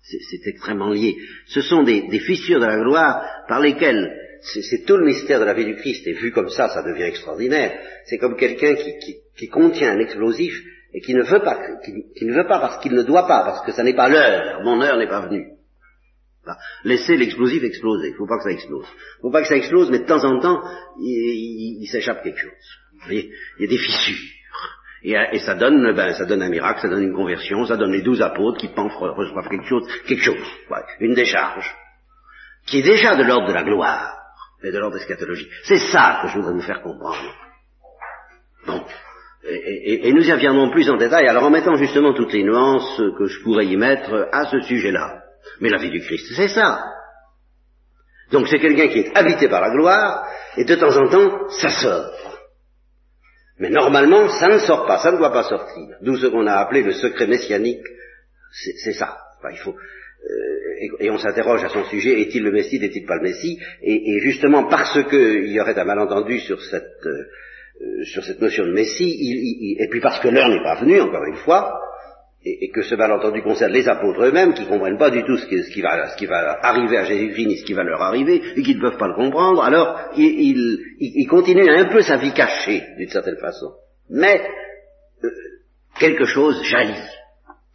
c'est 0.01 0.47
extrêmement 0.47 0.91
lié, 0.91 1.17
ce 1.47 1.61
sont 1.61 1.83
des, 1.83 2.19
fissures 2.19 2.59
de 2.59 2.65
la 2.65 2.79
gloire 2.79 3.25
par 3.47 3.59
lesquelles 3.59 4.11
c'est 4.41 4.85
tout 4.85 4.97
le 4.97 5.05
mystère 5.05 5.39
de 5.39 5.45
la 5.45 5.53
vie 5.53 5.65
du 5.65 5.75
Christ, 5.75 6.05
et 6.07 6.13
vu 6.13 6.31
comme 6.31 6.49
ça, 6.49 6.69
ça 6.69 6.83
devient 6.83 7.03
extraordinaire. 7.03 7.79
C'est 8.05 8.17
comme 8.17 8.37
quelqu'un 8.37 8.75
qui 8.75 9.47
contient 9.47 9.91
un 9.91 9.99
explosif 9.99 10.53
et 10.95 11.01
qui 11.01 11.13
ne 11.13 11.23
veut 11.23 11.41
pas, 11.41 11.59
qui, 11.83 12.25
ne 12.25 12.33
veut 12.33 12.47
pas 12.47 12.59
parce 12.59 12.81
qu'il 12.81 12.93
ne 12.93 13.03
doit 13.03 13.27
pas, 13.27 13.43
parce 13.43 13.65
que 13.65 13.73
ça 13.73 13.83
n'est 13.83 13.95
pas 13.95 14.07
l'heure, 14.07 14.61
mon 14.63 14.81
heure 14.81 14.97
n'est 14.97 15.09
pas 15.09 15.27
venue. 15.27 15.54
Laissez 16.83 17.17
l'explosif 17.17 17.63
exploser, 17.63 18.09
il 18.09 18.11
ne 18.11 18.17
faut 18.17 18.27
pas 18.27 18.37
que 18.37 18.43
ça 18.43 18.51
explose. 18.51 18.85
Il 18.85 19.17
ne 19.17 19.21
faut 19.23 19.31
pas 19.31 19.41
que 19.41 19.47
ça 19.47 19.55
explose, 19.55 19.89
mais 19.89 19.99
de 19.99 20.05
temps 20.05 20.23
en 20.23 20.39
temps, 20.39 20.61
il, 20.99 21.87
s'échappe 21.91 22.23
quelque 22.23 22.39
chose. 22.39 22.51
Vous 22.93 23.05
voyez, 23.05 23.31
il 23.59 23.65
y 23.65 23.67
a 23.67 23.69
des 23.69 23.77
fissures. 23.77 24.31
Et, 25.03 25.39
ça 25.39 25.53
donne, 25.53 25.93
ben, 25.93 26.13
ça 26.13 26.25
donne 26.25 26.41
un 26.41 26.49
miracle, 26.49 26.81
ça 26.81 26.87
donne 26.87 27.03
une 27.03 27.13
conversion, 27.13 27.65
ça 27.65 27.77
donne 27.77 27.91
les 27.91 28.01
douze 28.01 28.21
apôtres 28.21 28.57
qui 28.57 28.69
pensent 28.69 28.95
reçoivent 28.95 29.49
quelque 29.49 29.67
chose, 29.67 29.87
quelque 30.07 30.23
chose, 30.23 30.37
une 30.99 31.13
décharge, 31.13 31.71
qui 32.65 32.79
est 32.79 32.83
déjà 32.83 33.15
de 33.15 33.23
l'ordre 33.23 33.47
de 33.47 33.53
la 33.53 33.63
gloire 33.63 34.17
et 34.63 34.71
de 34.71 34.79
l'ordre 34.79 34.97
eschatologique. 34.97 35.51
C'est 35.63 35.77
ça 35.91 36.21
que 36.21 36.29
je 36.29 36.37
voudrais 36.37 36.53
vous 36.53 36.61
faire 36.61 36.81
comprendre. 36.81 37.35
Bon. 38.65 38.83
Et, 39.47 40.11
nous 40.11 40.27
y 40.27 40.31
reviendrons 40.33 40.71
plus 40.71 40.89
en 40.89 40.97
détail, 40.97 41.27
alors 41.27 41.43
en 41.43 41.51
mettant 41.51 41.75
justement 41.75 42.13
toutes 42.13 42.33
les 42.33 42.43
nuances 42.43 42.99
que 43.15 43.25
je 43.25 43.43
pourrais 43.43 43.67
y 43.67 43.77
mettre 43.77 44.27
à 44.31 44.45
ce 44.45 44.59
sujet-là. 44.61 45.24
Mais 45.59 45.69
la 45.69 45.77
vie 45.77 45.89
du 45.89 46.01
Christ, 46.01 46.33
c'est 46.35 46.49
ça. 46.49 46.83
Donc 48.31 48.47
c'est 48.47 48.59
quelqu'un 48.59 48.87
qui 48.87 48.99
est 48.99 49.17
habité 49.17 49.47
par 49.47 49.61
la 49.61 49.71
gloire, 49.71 50.27
et 50.57 50.65
de 50.65 50.75
temps 50.75 50.95
en 50.97 51.09
temps, 51.09 51.49
ça 51.49 51.69
sort. 51.69 52.39
Mais 53.59 53.69
normalement, 53.69 54.27
ça 54.29 54.47
ne 54.47 54.59
sort 54.59 54.85
pas, 54.85 54.99
ça 54.99 55.11
ne 55.11 55.17
doit 55.17 55.31
pas 55.31 55.43
sortir. 55.43 55.95
D'où 56.01 56.17
ce 56.17 56.27
qu'on 56.27 56.45
a 56.47 56.55
appelé 56.55 56.83
le 56.83 56.93
secret 56.93 57.27
messianique, 57.27 57.85
c'est 58.51 58.93
ça. 58.93 59.17
euh, 59.43 60.97
et, 60.99 61.09
on 61.11 61.17
s'interroge 61.17 61.63
à 61.63 61.69
son 61.69 61.85
sujet, 61.85 62.19
est-il 62.21 62.43
le 62.43 62.51
Messie, 62.51 62.79
n'est-il 62.79 63.05
pas 63.05 63.17
le 63.17 63.23
Messie? 63.23 63.59
Et, 63.81 64.19
justement 64.21 64.67
parce 64.67 65.03
qu'il 65.09 65.51
y 65.51 65.59
aurait 65.59 65.77
un 65.77 65.85
malentendu 65.85 66.39
sur 66.39 66.61
cette... 66.61 67.05
Euh, 67.05 67.25
sur 68.05 68.23
cette 68.23 68.39
notion 68.39 68.65
de 68.65 68.71
Messie, 68.71 69.75
et 69.77 69.89
puis 69.89 69.99
parce 69.99 70.21
que 70.21 70.29
l'heure 70.29 70.47
n'est 70.47 70.63
pas 70.63 70.79
venue, 70.79 71.01
encore 71.01 71.25
une 71.25 71.35
fois, 71.35 71.77
et, 72.45 72.69
que 72.69 72.83
ce 72.83 72.95
malentendu 72.95 73.41
concerne 73.41 73.73
les 73.73 73.87
apôtres 73.89 74.23
eux-mêmes, 74.23 74.53
qui 74.53 74.63
ne 74.63 74.67
comprennent 74.67 74.99
pas 74.99 75.09
du 75.09 75.23
tout 75.23 75.37
ce 75.37 75.47
qui, 75.47 75.81
va, 75.81 76.59
arriver 76.61 76.97
à 76.97 77.05
Jésus-Christ, 77.05 77.47
ni 77.47 77.57
ce 77.57 77.65
qui 77.65 77.73
va 77.73 77.83
leur 77.83 78.01
arriver, 78.01 78.41
et 78.55 78.61
qui 78.61 78.75
ne 78.75 78.81
peuvent 78.81 78.97
pas 78.97 79.07
le 79.07 79.15
comprendre, 79.15 79.63
alors 79.63 79.99
il, 80.15 80.77
il, 80.99 81.27
continue 81.27 81.67
un 81.67 81.85
peu 81.85 82.01
sa 82.01 82.17
vie 82.17 82.33
cachée, 82.33 82.83
d'une 82.97 83.09
certaine 83.09 83.37
façon. 83.37 83.73
Mais 84.09 84.47
euh, 85.23 85.29
quelque 85.99 86.25
chose 86.25 86.61
jaillit, 86.63 87.09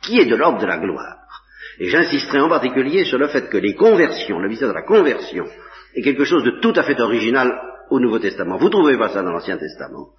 qui 0.03 0.21
est 0.21 0.27
de 0.27 0.37
l'ordre 0.37 0.61
de 0.61 0.67
la 0.67 0.79
gloire. 0.79 1.17
Et 1.81 1.89
j'insisterai 1.89 2.41
en 2.41 2.49
particulier 2.49 3.05
sur 3.05 3.19
le 3.19 3.29
fait 3.29 3.49
que 3.49 3.59
les 3.59 3.75
conversions, 3.75 4.39
le 4.39 4.49
mystère 4.49 4.69
de 4.69 4.75
la 4.75 4.83
conversion, 4.83 5.47
est 5.95 6.03
quelque 6.03 6.25
chose 6.25 6.45
de 6.45 6.61
tout 6.61 6.75
à 6.77 6.85
fait 6.85 7.01
original 7.01 7.51
au 7.91 8.01
Nouveau 8.01 8.19
Testament. 8.19 8.57
Vous 8.57 8.67
ne 8.67 8.71
trouvez 8.71 8.97
pas 8.97 9.09
ça 9.09 9.23
dans 9.23 9.33
l'Ancien 9.33 9.59
Testament. 9.59 10.11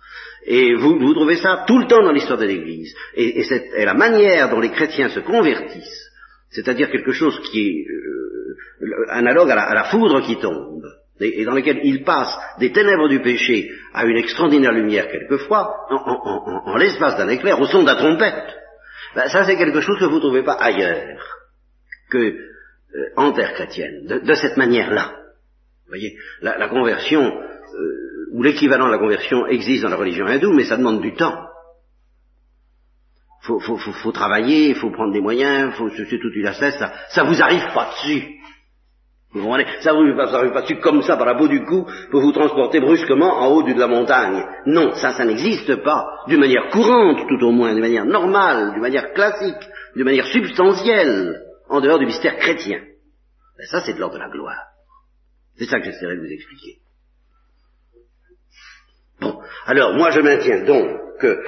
Et 0.46 0.76
vous, 0.76 1.14
trouvez 1.14 1.38
ça 1.38 1.64
tout 1.68 1.80
le 1.80 1.88
temps 1.88 2.04
dans 2.04 2.12
l'histoire 2.12 2.40
de 2.40 2.46
l'Église. 2.46 2.94
Et, 3.16 3.44
la 3.84 3.94
manière 3.94 4.50
dont 4.50 4.60
les 4.60 4.72
chrétiens 4.72 5.10
se 5.10 5.20
convertissent, 5.20 6.10
c'est-à-dire 6.50 6.92
quelque 6.92 7.12
chose 7.12 7.40
qui 7.50 7.60
est 7.60 7.86
euh, 7.90 9.06
analogue 9.10 9.50
à 9.52 9.74
la, 9.74 9.84
foudre 9.86 10.22
qui 10.22 10.38
tombe, 10.38 10.84
et, 11.20 11.46
dans 11.46 11.54
lequel 11.54 11.80
ils 11.84 12.04
passent 12.04 12.38
des 12.60 12.72
ténèbres 12.72 13.08
du 13.08 13.22
péché 13.22 13.72
à 13.94 14.06
une 14.06 14.18
extraordinaire 14.18 14.74
lumière 14.74 15.10
quelquefois, 15.10 15.86
en, 15.90 16.76
l'espace 16.78 17.18
d'un 17.18 17.30
éclair, 17.30 17.60
au 17.60 17.68
son 17.68 17.84
de 17.84 17.88
la 17.88 17.96
trompette. 17.96 18.56
Ben, 19.16 19.28
ça 19.28 19.46
c'est 19.46 19.58
quelque 19.58 19.82
chose 19.82 20.00
que 20.00 20.06
vous 20.06 20.16
ne 20.16 20.22
trouvez 20.22 20.44
pas 20.44 20.58
ailleurs 20.60 21.20
que 22.10 22.18
euh, 22.18 23.10
en 23.16 23.32
terre 23.32 23.54
chrétienne, 23.54 24.06
de 24.06 24.34
cette 24.34 24.58
manière-là. 24.58 25.22
Voyez, 25.92 26.18
la, 26.42 26.70
conversion 26.70 27.22
euh, 27.22 28.32
ou 28.32 28.42
l'équivalent 28.44 28.88
de 28.88 28.94
la 28.94 28.98
conversion 28.98 29.46
existe 29.48 29.84
dans 29.84 29.90
la 29.90 29.98
religion 29.98 30.26
hindoue, 30.26 30.54
mais 30.54 30.64
ça 30.64 30.78
demande 30.78 31.02
du 31.02 31.14
temps. 31.14 31.36
Faut, 33.42 33.60
faut, 33.60 33.76
faut, 33.76 33.92
faut 33.92 34.12
travailler, 34.14 34.70
il 34.70 34.76
faut 34.76 34.90
prendre 34.90 35.12
des 35.12 35.20
moyens, 35.20 35.74
faut 35.74 35.90
c'est 35.90 36.18
toute 36.18 36.34
une 36.34 36.48
astuce, 36.48 36.78
ça, 36.78 36.94
ça 37.10 37.24
vous 37.26 37.42
arrive 37.42 37.74
pas 37.74 37.90
dessus. 37.92 38.26
Vous 39.34 39.42
comprenez? 39.42 39.66
Ça 39.82 39.92
vous 39.92 40.00
arrive 40.00 40.54
pas 40.54 40.62
dessus 40.62 40.80
comme 40.80 41.02
ça 41.02 41.18
par 41.18 41.26
la 41.26 41.36
peau 41.36 41.50
du 41.50 41.62
cou 41.66 41.86
pour 42.10 42.22
vous 42.22 42.32
transporter 42.32 42.80
brusquement 42.80 43.42
en 43.42 43.48
haut 43.48 43.64
de 43.64 43.74
la 43.74 43.88
montagne. 43.88 44.46
Non, 44.68 44.94
ça, 44.94 45.12
ça 45.12 45.26
n'existe 45.26 45.84
pas. 45.84 46.06
D'une 46.28 46.40
manière 46.40 46.70
courante, 46.70 47.28
tout 47.28 47.46
au 47.46 47.52
moins, 47.52 47.74
d'une 47.74 47.82
manière 47.82 48.06
normale, 48.06 48.72
d'une 48.72 48.82
manière 48.82 49.12
classique, 49.12 49.70
d'une 49.96 50.06
manière 50.06 50.28
substantielle, 50.28 51.42
en 51.68 51.82
dehors 51.82 52.00
du 52.00 52.06
mystère 52.06 52.38
chrétien. 52.38 52.80
Ben 53.58 53.68
ça, 53.68 53.82
c'est 53.82 53.94
de 53.94 54.00
l'ordre 54.00 54.16
de 54.16 54.22
la 54.22 54.30
gloire. 54.30 54.71
C'est 55.62 55.68
ça 55.68 55.80
que 55.80 55.86
j'essaierai 55.86 56.16
de 56.16 56.22
vous 56.22 56.32
expliquer. 56.32 56.80
Bon, 59.20 59.40
alors 59.68 59.94
moi 59.94 60.10
je 60.10 60.20
maintiens 60.20 60.64
donc 60.64 61.20
que 61.20 61.40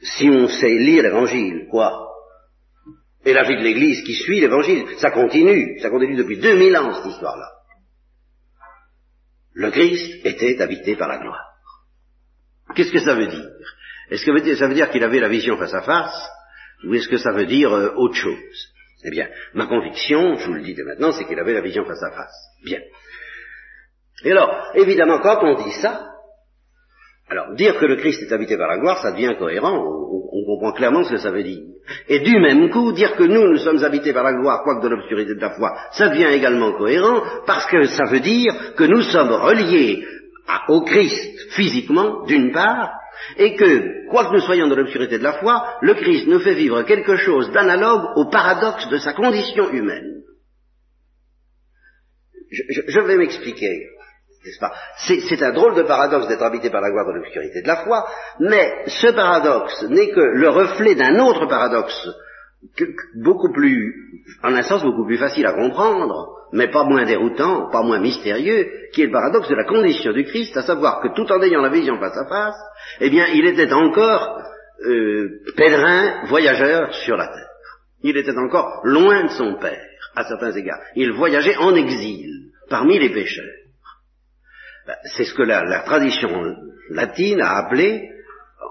si 0.00 0.28
on 0.28 0.48
sait 0.48 0.76
lire 0.76 1.04
l'évangile, 1.04 1.68
quoi, 1.70 2.08
et 3.24 3.32
la 3.32 3.44
vie 3.44 3.56
de 3.56 3.62
l'Église 3.62 4.02
qui 4.02 4.14
suit 4.14 4.40
l'évangile, 4.40 4.86
ça 4.98 5.12
continue, 5.12 5.78
ça 5.78 5.88
continue 5.88 6.16
depuis 6.16 6.38
2000 6.38 6.76
ans 6.76 6.94
cette 6.94 7.12
histoire-là. 7.12 7.48
Le 9.52 9.70
Christ 9.70 10.26
était 10.26 10.60
habité 10.60 10.96
par 10.96 11.06
la 11.06 11.18
gloire. 11.18 11.54
Qu'est-ce 12.74 12.90
que 12.90 13.04
ça 13.04 13.14
veut 13.14 13.28
dire? 13.28 13.48
Est-ce 14.10 14.24
que 14.24 14.56
ça 14.56 14.66
veut 14.66 14.74
dire 14.74 14.90
qu'il 14.90 15.04
avait 15.04 15.20
la 15.20 15.28
vision 15.28 15.56
face 15.58 15.74
à 15.74 15.82
face 15.82 16.28
ou 16.88 16.94
est-ce 16.94 17.08
que 17.08 17.18
ça 17.18 17.30
veut 17.30 17.46
dire 17.46 17.72
euh, 17.72 17.92
autre 17.94 18.16
chose? 18.16 18.74
Eh 19.04 19.10
bien, 19.10 19.28
ma 19.54 19.66
conviction, 19.66 20.38
je 20.38 20.46
vous 20.48 20.54
le 20.54 20.62
dis 20.62 20.74
dès 20.74 20.82
maintenant, 20.82 21.12
c'est 21.12 21.24
qu'il 21.26 21.38
avait 21.38 21.54
la 21.54 21.60
vision 21.60 21.84
face 21.84 22.02
à 22.02 22.10
face. 22.10 22.34
Bien. 22.64 22.80
Et 24.22 24.30
alors, 24.30 24.70
évidemment, 24.74 25.18
quand 25.18 25.42
on 25.42 25.64
dit 25.64 25.72
ça, 25.82 26.10
alors 27.28 27.54
dire 27.54 27.78
que 27.78 27.86
le 27.86 27.96
Christ 27.96 28.22
est 28.22 28.32
habité 28.32 28.56
par 28.56 28.68
la 28.68 28.78
gloire, 28.78 28.98
ça 29.02 29.12
devient 29.12 29.34
cohérent, 29.38 29.76
on, 29.76 30.44
comprend 30.46 30.72
clairement 30.72 31.04
ce 31.04 31.10
que 31.10 31.16
ça 31.16 31.30
veut 31.30 31.42
dire. 31.42 31.62
Et 32.08 32.20
du 32.20 32.38
même 32.38 32.70
coup, 32.70 32.92
dire 32.92 33.16
que 33.16 33.24
nous, 33.24 33.48
nous 33.48 33.56
sommes 33.56 33.82
habités 33.82 34.12
par 34.12 34.24
la 34.24 34.34
gloire, 34.34 34.62
quoique 34.62 34.82
de 34.82 34.88
l'obscurité 34.88 35.34
de 35.34 35.40
la 35.40 35.50
foi, 35.50 35.76
ça 35.92 36.10
devient 36.10 36.32
également 36.32 36.72
cohérent, 36.72 37.22
parce 37.46 37.66
que 37.66 37.84
ça 37.84 38.04
veut 38.04 38.20
dire 38.20 38.74
que 38.76 38.84
nous 38.84 39.02
sommes 39.02 39.32
reliés 39.32 40.04
au 40.68 40.82
Christ 40.82 41.52
physiquement, 41.52 42.24
d'une 42.26 42.52
part, 42.52 42.92
et 43.36 43.54
que, 43.54 44.08
quoique 44.10 44.34
nous 44.34 44.40
soyons 44.40 44.68
dans 44.68 44.76
l'obscurité 44.76 45.18
de 45.18 45.24
la 45.24 45.34
foi, 45.34 45.78
le 45.80 45.94
Christ 45.94 46.26
nous 46.26 46.40
fait 46.40 46.54
vivre 46.54 46.82
quelque 46.82 47.16
chose 47.16 47.50
d'analogue 47.52 48.16
au 48.16 48.28
paradoxe 48.28 48.88
de 48.88 48.98
sa 48.98 49.12
condition 49.12 49.70
humaine. 49.70 50.22
Je, 52.50 53.00
vais 53.00 53.16
m'expliquer, 53.16 53.88
C'est 54.96 55.42
un 55.42 55.52
drôle 55.52 55.74
de 55.74 55.82
paradoxe 55.82 56.28
d'être 56.28 56.42
habité 56.42 56.70
par 56.70 56.80
la 56.80 56.90
gloire 56.90 57.06
de 57.06 57.18
l'obscurité 57.18 57.62
de 57.62 57.68
la 57.68 57.84
foi, 57.84 58.06
mais 58.40 58.84
ce 58.86 59.08
paradoxe 59.08 59.86
n'est 59.88 60.10
que 60.10 60.20
le 60.20 60.48
reflet 60.48 60.94
d'un 60.94 61.18
autre 61.20 61.46
paradoxe, 61.46 62.08
beaucoup 63.22 63.52
plus, 63.52 63.94
en 64.42 64.54
un 64.54 64.62
sens 64.62 64.82
beaucoup 64.82 65.06
plus 65.06 65.18
facile 65.18 65.46
à 65.46 65.52
comprendre, 65.52 66.34
mais 66.52 66.68
pas 66.68 66.84
moins 66.84 67.04
déroutant, 67.04 67.70
pas 67.70 67.82
moins 67.82 68.00
mystérieux, 68.00 68.68
qui 68.92 69.02
est 69.02 69.06
le 69.06 69.12
paradoxe 69.12 69.48
de 69.48 69.54
la 69.54 69.64
condition 69.64 70.12
du 70.12 70.24
Christ, 70.24 70.56
à 70.56 70.62
savoir 70.62 71.00
que 71.00 71.14
tout 71.14 71.30
en 71.32 71.42
ayant 71.42 71.62
la 71.62 71.70
vision 71.70 71.98
face 71.98 72.16
à 72.16 72.26
face, 72.26 72.56
eh 73.00 73.10
bien, 73.10 73.26
il 73.34 73.46
était 73.46 73.72
encore 73.72 74.40
euh, 74.86 75.40
pèlerin, 75.56 76.26
voyageur 76.26 76.94
sur 76.94 77.16
la 77.16 77.26
terre. 77.26 77.48
Il 78.02 78.16
était 78.16 78.36
encore 78.36 78.80
loin 78.84 79.24
de 79.24 79.30
son 79.30 79.56
Père, 79.56 79.82
à 80.14 80.24
certains 80.24 80.52
égards. 80.52 80.80
Il 80.94 81.12
voyageait 81.12 81.56
en 81.56 81.74
exil, 81.74 82.50
parmi 82.68 82.98
les 82.98 83.10
pécheurs. 83.10 83.63
Ben, 84.86 84.96
c'est 85.16 85.24
ce 85.24 85.34
que 85.34 85.42
la 85.42 85.80
tradition 85.80 86.56
latine 86.90 87.40
a 87.40 87.58
appelé 87.58 88.10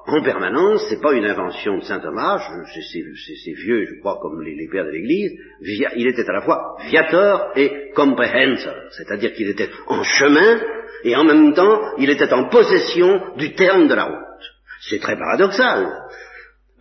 en 0.06 0.22
permanence, 0.22 0.86
c'est 0.90 1.02
pas 1.02 1.14
une 1.14 1.26
invention 1.26 1.78
de 1.78 1.84
saint 1.84 2.00
Thomas, 2.00 2.42
c'est 2.66 3.52
vieux, 3.54 3.86
je 3.86 4.00
crois, 4.02 4.20
comme 4.22 4.42
les, 4.42 4.68
pères 4.70 4.86
de 4.86 4.90
l'Église, 4.90 5.32
il 5.62 6.08
était 6.08 6.30
à 6.30 6.34
la 6.34 6.42
fois 6.42 6.76
viator 6.90 7.52
et 7.56 7.92
comprehensor, 7.96 8.76
c'est-à-dire 8.92 9.34
qu'il 9.34 9.50
était 9.50 9.70
en 9.88 10.04
chemin 10.04 10.60
et 11.06 11.16
en 11.16 11.24
même 11.24 11.54
temps 11.54 11.80
il 11.98 12.10
était 12.10 12.34
en 12.34 12.50
possession 12.50 13.36
du 13.38 13.54
terme 13.54 13.88
de 13.88 13.94
la 13.94 14.06
route. 14.06 14.18
C'est 14.90 15.00
très 15.00 15.18
paradoxal. 15.18 15.88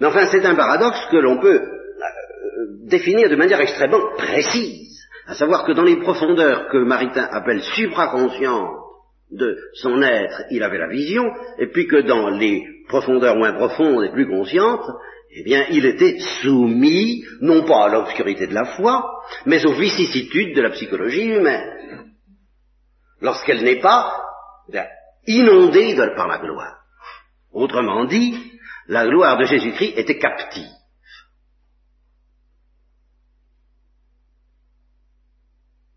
Mais 0.01 0.09
enfin, 0.09 0.27
c'est 0.27 0.45
un 0.45 0.57
paradoxe 0.57 1.07
que 1.13 1.19
l'on 1.19 1.39
peut 1.39 1.61
euh, 1.61 2.89
définir 2.89 3.31
de 3.31 3.37
manière 3.37 3.61
extrêmement 3.61 4.17
précise, 4.17 5.07
à 5.29 5.35
savoir 5.35 5.65
que 5.65 5.73
dans 5.73 5.85
les 5.85 6.01
profondeurs 6.01 6.69
que 6.69 6.79
Maritain 6.79 7.29
appelle 7.31 7.63
supraconscientes 7.63 8.82
de 9.33 9.59
son 9.75 10.03
être, 10.03 10.43
il 10.51 10.63
avait 10.63 10.79
la 10.79 10.89
vision, 10.89 11.25
et 11.59 11.67
puis 11.69 11.87
que 11.87 12.03
dans 12.03 12.31
les 12.31 12.65
profondeurs 12.89 13.37
moins 13.37 13.55
profondes 13.55 14.05
et 14.05 14.13
plus 14.13 14.29
conscientes, 14.29 14.87
eh 15.35 15.43
bien, 15.45 15.65
il 15.71 15.87
était 15.87 16.19
soumis, 16.43 17.25
non 17.41 17.65
pas 17.65 17.87
à 17.87 17.89
l'obscurité 17.89 18.47
de 18.47 18.55
la 18.55 18.77
foi, 18.77 19.03
mais 19.47 19.65
aux 19.65 19.75
vicissitudes 19.75 20.55
de 20.55 20.61
la 20.61 20.71
psychologie 20.71 21.25
humaine. 21.25 22.13
Lorsqu'elle 23.21 23.65
n'est 23.65 23.81
pas 23.81 24.23
eh 24.73 24.81
inondée 25.27 25.97
par 26.17 26.29
la 26.29 26.39
gloire. 26.39 26.79
Autrement 27.53 28.05
dit, 28.05 28.35
la 28.89 29.07
gloire 29.07 29.39
de 29.39 29.45
Jésus-Christ 29.45 29.95
était 29.97 30.19
captive. 30.19 30.67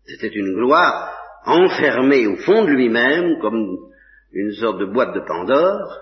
C'était 0.06 0.34
une 0.34 0.54
gloire 0.54 1.15
enfermée 1.46 2.26
au 2.26 2.36
fond 2.36 2.64
de 2.64 2.70
lui-même 2.70 3.38
comme 3.40 3.78
une 4.32 4.52
sorte 4.52 4.78
de 4.78 4.86
boîte 4.86 5.14
de 5.14 5.20
Pandore, 5.20 5.98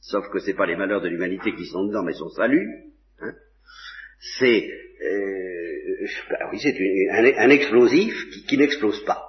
sauf 0.00 0.28
que 0.30 0.38
ce 0.38 0.48
n'est 0.48 0.56
pas 0.56 0.66
les 0.66 0.76
malheurs 0.76 1.02
de 1.02 1.08
l'humanité 1.08 1.54
qui 1.54 1.66
sont 1.66 1.84
dedans, 1.84 2.02
mais 2.02 2.14
son 2.14 2.30
salut. 2.30 2.66
Hein. 3.20 3.32
C'est 4.38 4.70
euh, 5.04 6.06
ben 6.30 6.48
oui, 6.52 6.60
c'est 6.60 6.76
un, 7.38 7.50
explosif 7.50 8.14
qui, 8.46 8.56
n'explose 8.56 9.04
pas. 9.04 9.22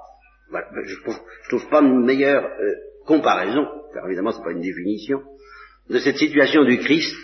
je 0.85 1.01
trouve, 1.01 1.19
trouve 1.49 1.69
pas 1.69 1.81
une 1.81 2.05
meilleure 2.05 2.45
euh, 2.45 2.73
comparaison, 3.05 3.65
car 3.93 4.05
évidemment 4.05 4.31
c'est 4.31 4.43
pas 4.43 4.51
une 4.51 4.61
définition, 4.61 5.23
de 5.89 5.99
cette 5.99 6.17
situation 6.17 6.63
du 6.63 6.77
Christ 6.77 7.17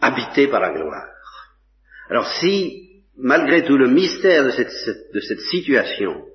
habité 0.00 0.48
par 0.48 0.60
la 0.60 0.72
gloire. 0.72 1.08
Alors 2.10 2.26
si, 2.40 3.02
malgré 3.16 3.64
tout 3.64 3.78
le 3.78 3.88
mystère 3.88 4.44
de 4.44 5.20
cette 5.20 5.40
situation, 5.50 6.26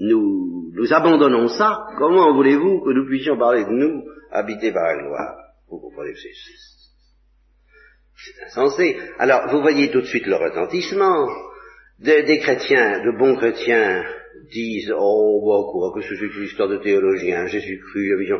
nous, 0.00 0.70
nous 0.72 0.92
abandonnons 0.92 1.48
ça, 1.48 1.86
comment 1.98 2.34
voulez-vous 2.34 2.80
que 2.80 2.90
nous 2.90 3.06
puissions 3.06 3.38
parler 3.38 3.64
de 3.64 3.70
nous 3.70 4.04
habités 4.30 4.72
par 4.72 4.82
la 4.84 5.02
gloire 5.02 5.36
Vous 5.68 5.78
comprenez, 5.78 6.14
c'est, 6.14 6.32
c'est 8.16 8.44
insensé. 8.46 8.98
Alors, 9.18 9.48
vous 9.50 9.60
voyez 9.60 9.90
tout 9.90 10.00
de 10.00 10.06
suite 10.06 10.26
le 10.26 10.36
retentissement. 10.36 11.28
des 11.98 12.38
chrétiens, 12.40 13.04
de 13.04 13.18
bons 13.18 13.36
chrétiens, 13.36 14.04
disent 14.50 14.92
Oh, 14.96 15.40
bon, 15.44 15.70
quoi, 15.70 15.92
que 15.94 16.06
c'est 16.06 16.14
une 16.14 16.44
histoire 16.44 16.68
de 16.68 16.78
théologien, 16.78 17.46
Jésus-Christ, 17.46 18.32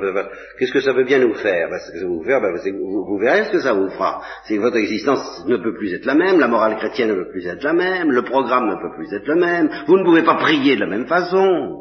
qu'est-ce 0.59 0.73
que 0.73 0.81
ça 0.81 0.93
veut 0.93 1.05
bien 1.05 1.19
nous 1.19 1.35
faire? 1.35 1.69
Ben, 1.71 1.79
que 1.79 1.99
ça 1.99 2.07
vous, 2.07 2.23
faire, 2.23 2.41
ben, 2.41 2.55
vous, 2.55 3.05
vous, 3.05 3.19
verrez 3.19 3.45
ce 3.45 3.53
que 3.53 3.61
ça 3.61 3.73
vous 3.73 3.89
fera. 3.91 4.23
C'est 4.45 4.57
que 4.57 4.61
votre 4.61 4.77
existence 4.77 5.45
ne 5.47 5.57
peut 5.57 5.75
plus 5.75 5.95
être 5.95 6.07
la 6.07 6.15
même, 6.15 6.41
la 6.41 6.49
morale 6.49 6.77
chrétienne 6.77 7.11
ne 7.11 7.15
peut 7.15 7.31
plus 7.31 7.47
être 7.47 7.63
la 7.63 7.73
même, 7.73 8.11
le 8.11 8.23
programme 8.23 8.69
ne 8.69 8.77
peut 8.77 8.95
plus 8.97 9.13
être 9.13 9.27
le 9.27 9.37
même, 9.37 9.71
vous 9.87 9.99
ne 9.99 10.05
pouvez 10.05 10.23
pas 10.23 10.37
prier 10.37 10.77
de 10.77 10.81
la 10.81 10.89
même 10.89 11.07
façon. 11.07 11.81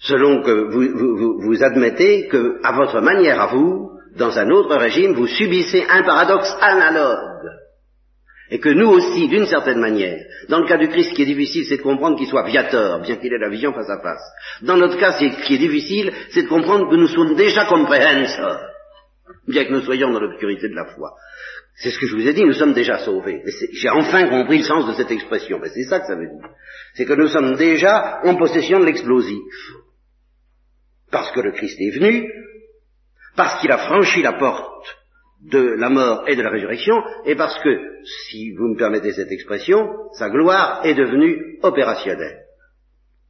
Selon 0.00 0.42
que 0.42 0.70
vous, 0.70 1.40
vous 1.40 1.62
admettez 1.64 2.28
que, 2.28 2.60
à 2.62 2.72
votre 2.72 3.00
manière 3.00 3.40
à 3.40 3.46
vous, 3.48 3.90
dans 4.16 4.38
un 4.38 4.48
autre 4.50 4.76
régime, 4.76 5.12
vous 5.12 5.26
subissez 5.26 5.84
un 5.88 6.02
paradoxe 6.02 6.56
analogue 6.60 7.28
et 8.50 8.60
que 8.60 8.70
nous 8.70 8.88
aussi, 8.88 9.28
d'une 9.28 9.46
certaine 9.46 9.78
manière, 9.78 10.24
dans 10.48 10.60
le 10.60 10.66
cas 10.66 10.78
du 10.78 10.88
Christ, 10.88 11.10
ce 11.10 11.14
qui 11.14 11.22
est 11.22 11.26
difficile, 11.26 11.66
c'est 11.66 11.76
de 11.76 11.82
comprendre 11.82 12.16
qu'il 12.16 12.26
soit 12.26 12.46
viateur, 12.46 13.00
bien 13.00 13.16
qu'il 13.16 13.32
ait 13.32 13.38
la 13.38 13.50
vision 13.50 13.72
face 13.72 13.90
à 13.90 14.00
face. 14.00 14.22
Dans 14.62 14.76
notre 14.76 14.98
cas, 14.98 15.12
ce 15.12 15.46
qui 15.46 15.54
est 15.54 15.58
difficile, 15.58 16.12
c'est 16.30 16.42
de 16.42 16.48
comprendre 16.48 16.88
que 16.90 16.96
nous 16.96 17.08
sommes 17.08 17.34
déjà 17.34 17.66
comprehensors, 17.66 18.60
bien 19.46 19.64
que 19.64 19.72
nous 19.72 19.82
soyons 19.82 20.10
dans 20.12 20.20
l'obscurité 20.20 20.68
de 20.68 20.74
la 20.74 20.86
foi. 20.86 21.12
C'est 21.76 21.90
ce 21.90 21.98
que 21.98 22.06
je 22.06 22.16
vous 22.16 22.26
ai 22.26 22.32
dit, 22.32 22.44
nous 22.44 22.54
sommes 22.54 22.72
déjà 22.72 22.98
sauvés. 22.98 23.40
J'ai 23.72 23.88
enfin 23.90 24.28
compris 24.28 24.58
le 24.58 24.64
sens 24.64 24.86
de 24.86 24.94
cette 24.94 25.12
expression. 25.12 25.60
Mais 25.62 25.68
c'est 25.68 25.84
ça 25.84 26.00
que 26.00 26.06
ça 26.06 26.16
veut 26.16 26.26
dire. 26.26 26.50
C'est 26.94 27.04
que 27.04 27.12
nous 27.12 27.28
sommes 27.28 27.54
déjà 27.54 28.18
en 28.24 28.34
possession 28.34 28.80
de 28.80 28.86
l'explosif. 28.86 29.38
Parce 31.12 31.30
que 31.30 31.40
le 31.40 31.52
Christ 31.52 31.78
est 31.80 31.96
venu, 31.96 32.28
parce 33.36 33.60
qu'il 33.60 33.70
a 33.70 33.78
franchi 33.78 34.22
la 34.22 34.32
porte 34.32 34.98
de 35.40 35.60
la 35.78 35.88
mort 35.88 36.28
et 36.28 36.36
de 36.36 36.42
la 36.42 36.50
résurrection, 36.50 36.96
et 37.24 37.36
parce 37.36 37.58
que, 37.62 38.02
si 38.28 38.52
vous 38.52 38.68
me 38.68 38.76
permettez 38.76 39.12
cette 39.12 39.30
expression, 39.30 39.88
sa 40.14 40.30
gloire 40.30 40.84
est 40.84 40.94
devenue 40.94 41.58
opérationnelle. 41.62 42.44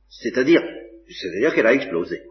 C'est-à-dire, 0.08 0.62
c'est-à-dire 1.08 1.54
qu'elle 1.54 1.66
a 1.66 1.74
explosé. 1.74 2.22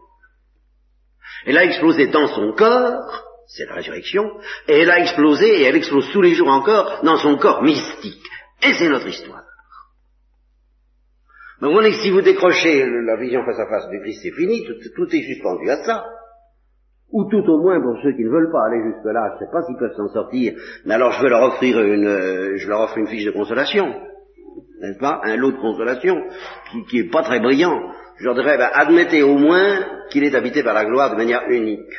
Elle 1.46 1.58
a 1.58 1.64
explosé 1.64 2.08
dans 2.08 2.26
son 2.26 2.52
corps, 2.52 3.24
c'est 3.46 3.66
la 3.66 3.74
résurrection, 3.74 4.24
et 4.66 4.80
elle 4.80 4.90
a 4.90 5.00
explosé, 5.00 5.60
et 5.60 5.62
elle 5.62 5.76
explose 5.76 6.10
tous 6.12 6.22
les 6.22 6.34
jours 6.34 6.48
encore, 6.48 7.02
dans 7.04 7.18
son 7.18 7.36
corps 7.36 7.62
mystique. 7.62 8.26
Et 8.62 8.74
c'est 8.74 8.88
notre 8.88 9.06
histoire. 9.06 9.44
Mais 11.60 11.68
vous 11.68 11.74
voyez 11.74 11.90
que 11.90 12.02
si 12.02 12.10
vous 12.10 12.20
décrochez 12.20 12.84
la 12.84 13.16
vision 13.16 13.44
face 13.44 13.58
à 13.58 13.68
face 13.68 13.88
du 13.90 14.00
Christ, 14.00 14.20
c'est 14.22 14.32
fini, 14.32 14.64
tout 14.64 15.08
est 15.14 15.22
suspendu 15.22 15.70
à 15.70 15.84
ça 15.84 16.04
ou 17.10 17.24
tout 17.30 17.44
au 17.48 17.62
moins 17.62 17.80
pour 17.80 17.98
ceux 18.02 18.12
qui 18.12 18.24
ne 18.24 18.30
veulent 18.30 18.52
pas 18.52 18.66
aller 18.66 18.82
jusque-là, 18.92 19.30
je 19.30 19.34
ne 19.34 19.38
sais 19.38 19.52
pas 19.52 19.62
s'ils 19.62 19.78
peuvent 19.78 19.96
s'en 19.96 20.08
sortir, 20.08 20.54
mais 20.84 20.94
alors 20.94 21.12
je 21.12 21.22
vais 21.22 21.30
leur 21.30 21.42
offrir 21.42 21.80
une, 21.80 22.06
euh, 22.06 22.56
je 22.56 22.68
leur 22.68 22.80
offre 22.80 22.98
une 22.98 23.06
fiche 23.06 23.24
de 23.24 23.30
consolation, 23.30 23.86
n'est-ce 24.80 24.98
pas, 24.98 25.20
un 25.24 25.36
lot 25.36 25.52
de 25.52 25.60
consolation 25.60 26.16
qui, 26.70 26.84
qui 26.84 26.98
est 27.00 27.10
pas 27.10 27.22
très 27.22 27.40
brillant. 27.40 27.80
Je 28.18 28.24
leur 28.24 28.34
dirais, 28.34 28.58
ben, 28.58 28.68
admettez 28.72 29.22
au 29.22 29.38
moins 29.38 29.78
qu'il 30.10 30.24
est 30.24 30.34
habité 30.34 30.62
par 30.62 30.74
la 30.74 30.84
gloire 30.84 31.10
de 31.10 31.16
manière 31.16 31.42
unique. 31.48 31.92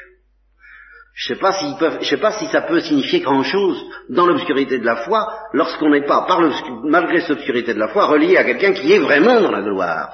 Je 1.13 1.33
sais 1.33 1.39
pas 1.39 1.51
s'ils 1.53 1.75
peuvent, 1.77 1.97
je 2.01 2.07
sais 2.07 2.17
pas 2.17 2.31
si 2.33 2.45
ça 2.47 2.61
peut 2.61 2.79
signifier 2.79 3.19
grand 3.19 3.43
chose 3.43 3.77
dans 4.09 4.25
l'obscurité 4.25 4.79
de 4.79 4.85
la 4.85 4.97
foi 4.97 5.27
lorsqu'on 5.53 5.89
n'est 5.89 6.05
pas, 6.05 6.25
par 6.27 6.41
malgré 6.83 7.19
cette 7.21 7.31
obscurité 7.31 7.73
de 7.73 7.79
la 7.79 7.89
foi, 7.89 8.05
relié 8.05 8.37
à 8.37 8.43
quelqu'un 8.43 8.73
qui 8.73 8.93
est 8.93 8.99
vraiment 8.99 9.41
dans 9.41 9.51
la 9.51 9.61
gloire. 9.61 10.13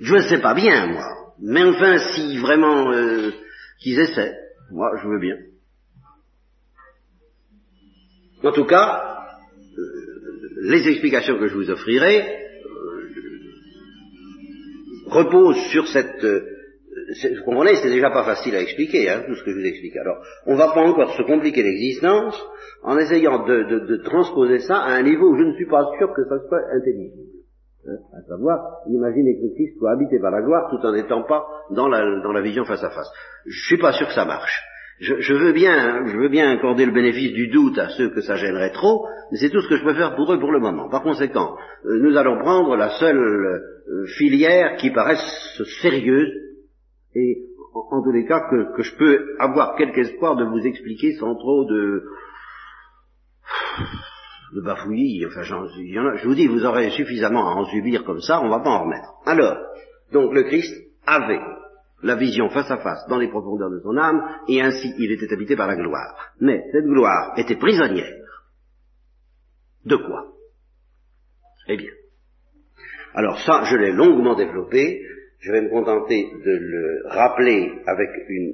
Je 0.00 0.14
ne 0.14 0.22
sais 0.22 0.40
pas 0.40 0.52
bien, 0.52 0.88
moi. 0.88 1.06
Mais 1.40 1.64
enfin, 1.64 1.98
si 1.98 2.38
vraiment 2.38 2.92
euh, 2.92 3.30
qu'ils 3.80 4.00
essaient, 4.00 4.34
moi, 4.70 4.90
je 5.02 5.08
veux 5.08 5.18
bien. 5.18 5.36
En 8.42 8.52
tout 8.52 8.66
cas, 8.66 9.26
euh, 9.78 9.82
les 10.62 10.88
explications 10.88 11.38
que 11.38 11.48
je 11.48 11.54
vous 11.54 11.70
offrirai 11.70 12.20
euh, 12.20 13.10
reposent 15.06 15.70
sur 15.70 15.86
cette 15.88 16.24
vous 17.36 17.44
comprenez, 17.44 17.76
c'est 17.76 17.90
déjà 17.90 18.10
pas 18.10 18.24
facile 18.24 18.54
à 18.56 18.60
expliquer, 18.60 19.08
hein, 19.10 19.22
tout 19.26 19.34
ce 19.34 19.44
que 19.44 19.52
je 19.52 19.58
vous 19.58 19.66
explique. 19.66 19.96
Alors, 19.96 20.18
on 20.46 20.56
va 20.56 20.72
pas 20.72 20.80
encore 20.80 21.12
se 21.12 21.22
compliquer 21.22 21.62
l'existence 21.62 22.40
en 22.82 22.98
essayant 22.98 23.44
de, 23.44 23.96
transposer 24.04 24.60
ça 24.60 24.76
à 24.76 24.94
un 24.94 25.02
niveau 25.02 25.30
où 25.30 25.36
je 25.36 25.44
ne 25.44 25.54
suis 25.54 25.66
pas 25.66 25.84
sûr 25.98 26.12
que 26.14 26.24
ça 26.24 26.38
soit 26.48 26.62
intelligible. 26.74 27.35
Hein, 27.88 27.98
à 28.18 28.22
savoir, 28.22 28.80
imaginez 28.88 29.36
que 29.36 29.42
le 29.44 29.54
Christ 29.54 29.78
soit 29.78 29.92
habité 29.92 30.18
par 30.18 30.32
la 30.32 30.42
gloire 30.42 30.68
tout 30.70 30.84
en 30.84 30.92
n'étant 30.92 31.22
pas 31.22 31.46
dans 31.70 31.88
la, 31.88 32.40
vision 32.40 32.64
face 32.64 32.82
à 32.82 32.90
face. 32.90 33.10
Je 33.46 33.66
suis 33.66 33.78
pas 33.78 33.92
sûr 33.92 34.08
que 34.08 34.14
ça 34.14 34.24
marche. 34.24 34.60
Je, 34.98 35.34
veux 35.34 35.52
bien, 35.52 36.06
je 36.06 36.16
veux 36.16 36.28
bien 36.28 36.50
accorder 36.50 36.86
le 36.86 36.92
bénéfice 36.92 37.32
du 37.32 37.48
doute 37.48 37.78
à 37.78 37.90
ceux 37.90 38.10
que 38.10 38.22
ça 38.22 38.36
gênerait 38.36 38.72
trop, 38.72 39.06
mais 39.30 39.36
c'est 39.36 39.50
tout 39.50 39.60
ce 39.60 39.68
que 39.68 39.76
je 39.76 39.84
peux 39.84 39.94
faire 39.94 40.16
pour 40.16 40.32
eux 40.32 40.40
pour 40.40 40.50
le 40.50 40.58
moment. 40.58 40.88
Par 40.88 41.02
conséquent, 41.02 41.54
euh, 41.84 41.98
nous 42.00 42.16
allons 42.16 42.38
prendre 42.38 42.74
la 42.76 42.88
seule 42.98 43.18
euh, 43.18 44.06
filière 44.16 44.76
qui 44.76 44.90
paraisse 44.90 45.62
sérieuse 45.82 46.32
et 47.14 47.42
en, 47.74 48.02
tous 48.02 48.12
les 48.12 48.24
cas 48.24 48.48
que, 48.50 48.82
je 48.82 48.96
peux 48.96 49.36
avoir 49.38 49.76
quelque 49.76 49.98
espoir 49.98 50.34
de 50.36 50.44
vous 50.44 50.66
expliquer 50.66 51.12
sans 51.16 51.34
trop 51.34 51.66
de 51.66 52.04
de 54.54 54.60
bafouillis, 54.60 55.26
enfin 55.26 55.42
je 55.42 56.26
vous 56.26 56.34
dis, 56.34 56.46
vous 56.46 56.64
aurez 56.64 56.90
suffisamment 56.90 57.48
à 57.48 57.54
en 57.54 57.64
subir 57.66 58.04
comme 58.04 58.20
ça, 58.20 58.40
on 58.40 58.48
va 58.48 58.60
pas 58.60 58.70
en 58.70 58.84
remettre. 58.84 59.12
Alors, 59.24 59.56
donc 60.12 60.32
le 60.32 60.44
Christ 60.44 60.72
avait 61.06 61.40
la 62.02 62.16
vision 62.16 62.48
face 62.50 62.70
à 62.70 62.78
face 62.78 63.06
dans 63.08 63.18
les 63.18 63.28
profondeurs 63.28 63.70
de 63.70 63.80
son 63.80 63.96
âme, 63.96 64.22
et 64.48 64.60
ainsi 64.60 64.94
il 64.98 65.12
était 65.12 65.32
habité 65.32 65.56
par 65.56 65.66
la 65.66 65.76
gloire. 65.76 66.32
Mais 66.40 66.62
cette 66.72 66.84
gloire 66.84 67.34
était 67.36 67.56
prisonnière. 67.56 68.12
De 69.84 69.96
quoi? 69.96 70.32
Eh 71.68 71.76
bien. 71.76 71.90
Alors 73.14 73.38
ça, 73.40 73.64
je 73.64 73.76
l'ai 73.76 73.92
longuement 73.92 74.34
développé, 74.34 75.00
je 75.40 75.52
vais 75.52 75.62
me 75.62 75.70
contenter 75.70 76.28
de 76.44 76.50
le 76.50 77.08
rappeler 77.08 77.72
avec 77.86 78.08
une, 78.28 78.52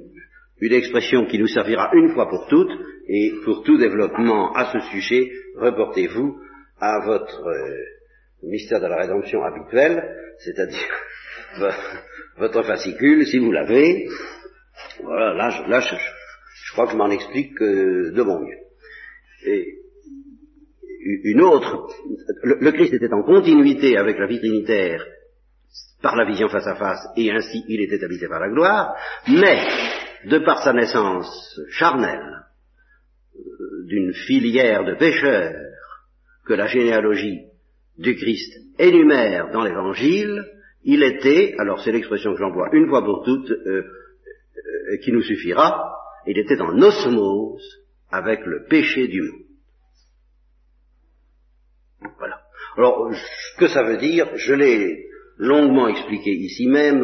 expression 0.61 1.25
qui 1.25 1.39
nous 1.39 1.47
servira 1.47 1.91
une 1.93 2.13
fois 2.13 2.29
pour 2.29 2.47
toutes, 2.47 2.71
et 3.07 3.33
pour 3.43 3.63
tout 3.63 3.77
développement 3.77 4.53
à 4.53 4.71
ce 4.71 4.79
sujet, 4.91 5.31
reportez-vous 5.57 6.39
à 6.79 6.99
votre 7.05 7.47
euh, 7.47 7.77
mystère 8.43 8.79
de 8.79 8.87
la 8.87 8.97
rédemption 8.97 9.43
habituel, 9.43 10.03
c'est-à-dire 10.39 10.89
votre 12.37 12.63
fascicule, 12.63 13.25
si 13.25 13.39
vous 13.39 13.51
l'avez. 13.51 14.07
Voilà, 15.01 15.33
là, 15.33 15.49
je, 15.79 16.71
crois 16.73 16.85
que 16.85 16.93
je 16.93 16.97
m'en 16.97 17.09
explique 17.09 17.59
de 17.59 18.21
mon 18.21 18.39
mieux. 18.39 18.57
Et 19.45 19.79
une 21.25 21.41
autre, 21.41 21.87
le, 22.43 22.57
le 22.61 22.71
Christ 22.71 22.93
était 22.93 23.13
en 23.13 23.23
continuité 23.23 23.97
avec 23.97 24.17
la 24.17 24.27
vie 24.27 24.39
trinitaire 24.39 25.05
par 26.03 26.15
la 26.17 26.25
vision 26.25 26.49
face 26.49 26.67
à 26.67 26.75
face, 26.75 27.07
et 27.15 27.31
ainsi 27.31 27.63
il 27.67 27.81
était 27.81 28.03
habité 28.03 28.27
par 28.27 28.41
la 28.41 28.49
gloire, 28.49 28.93
mais, 29.27 29.57
de 30.25 30.39
par 30.39 30.63
sa 30.63 30.73
naissance 30.73 31.59
charnelle, 31.69 32.45
euh, 33.35 33.85
d'une 33.87 34.13
filière 34.13 34.85
de 34.85 34.95
pécheurs 34.95 35.53
que 36.45 36.53
la 36.53 36.67
généalogie 36.67 37.41
du 37.97 38.15
Christ 38.15 38.53
énumère 38.79 39.51
dans 39.51 39.63
l'Évangile, 39.63 40.45
il 40.83 41.03
était, 41.03 41.55
alors 41.59 41.81
c'est 41.81 41.91
l'expression 41.91 42.33
que 42.33 42.39
j'emploie 42.39 42.69
une 42.73 42.89
fois 42.89 43.03
pour 43.03 43.23
toutes, 43.23 43.51
euh, 43.51 43.83
euh, 43.85 44.97
qui 45.03 45.11
nous 45.11 45.21
suffira, 45.21 45.93
il 46.25 46.37
était 46.37 46.61
en 46.61 46.81
osmose 46.81 47.83
avec 48.11 48.45
le 48.45 48.65
péché 48.65 49.07
du 49.07 49.21
monde. 49.21 49.41
Voilà. 52.17 52.41
Alors, 52.77 53.13
ce 53.13 53.59
que 53.59 53.67
ça 53.67 53.83
veut 53.83 53.97
dire, 53.97 54.29
je 54.35 54.53
l'ai 54.53 55.05
longuement 55.37 55.87
expliqué 55.87 56.31
ici 56.31 56.67
même, 56.67 57.01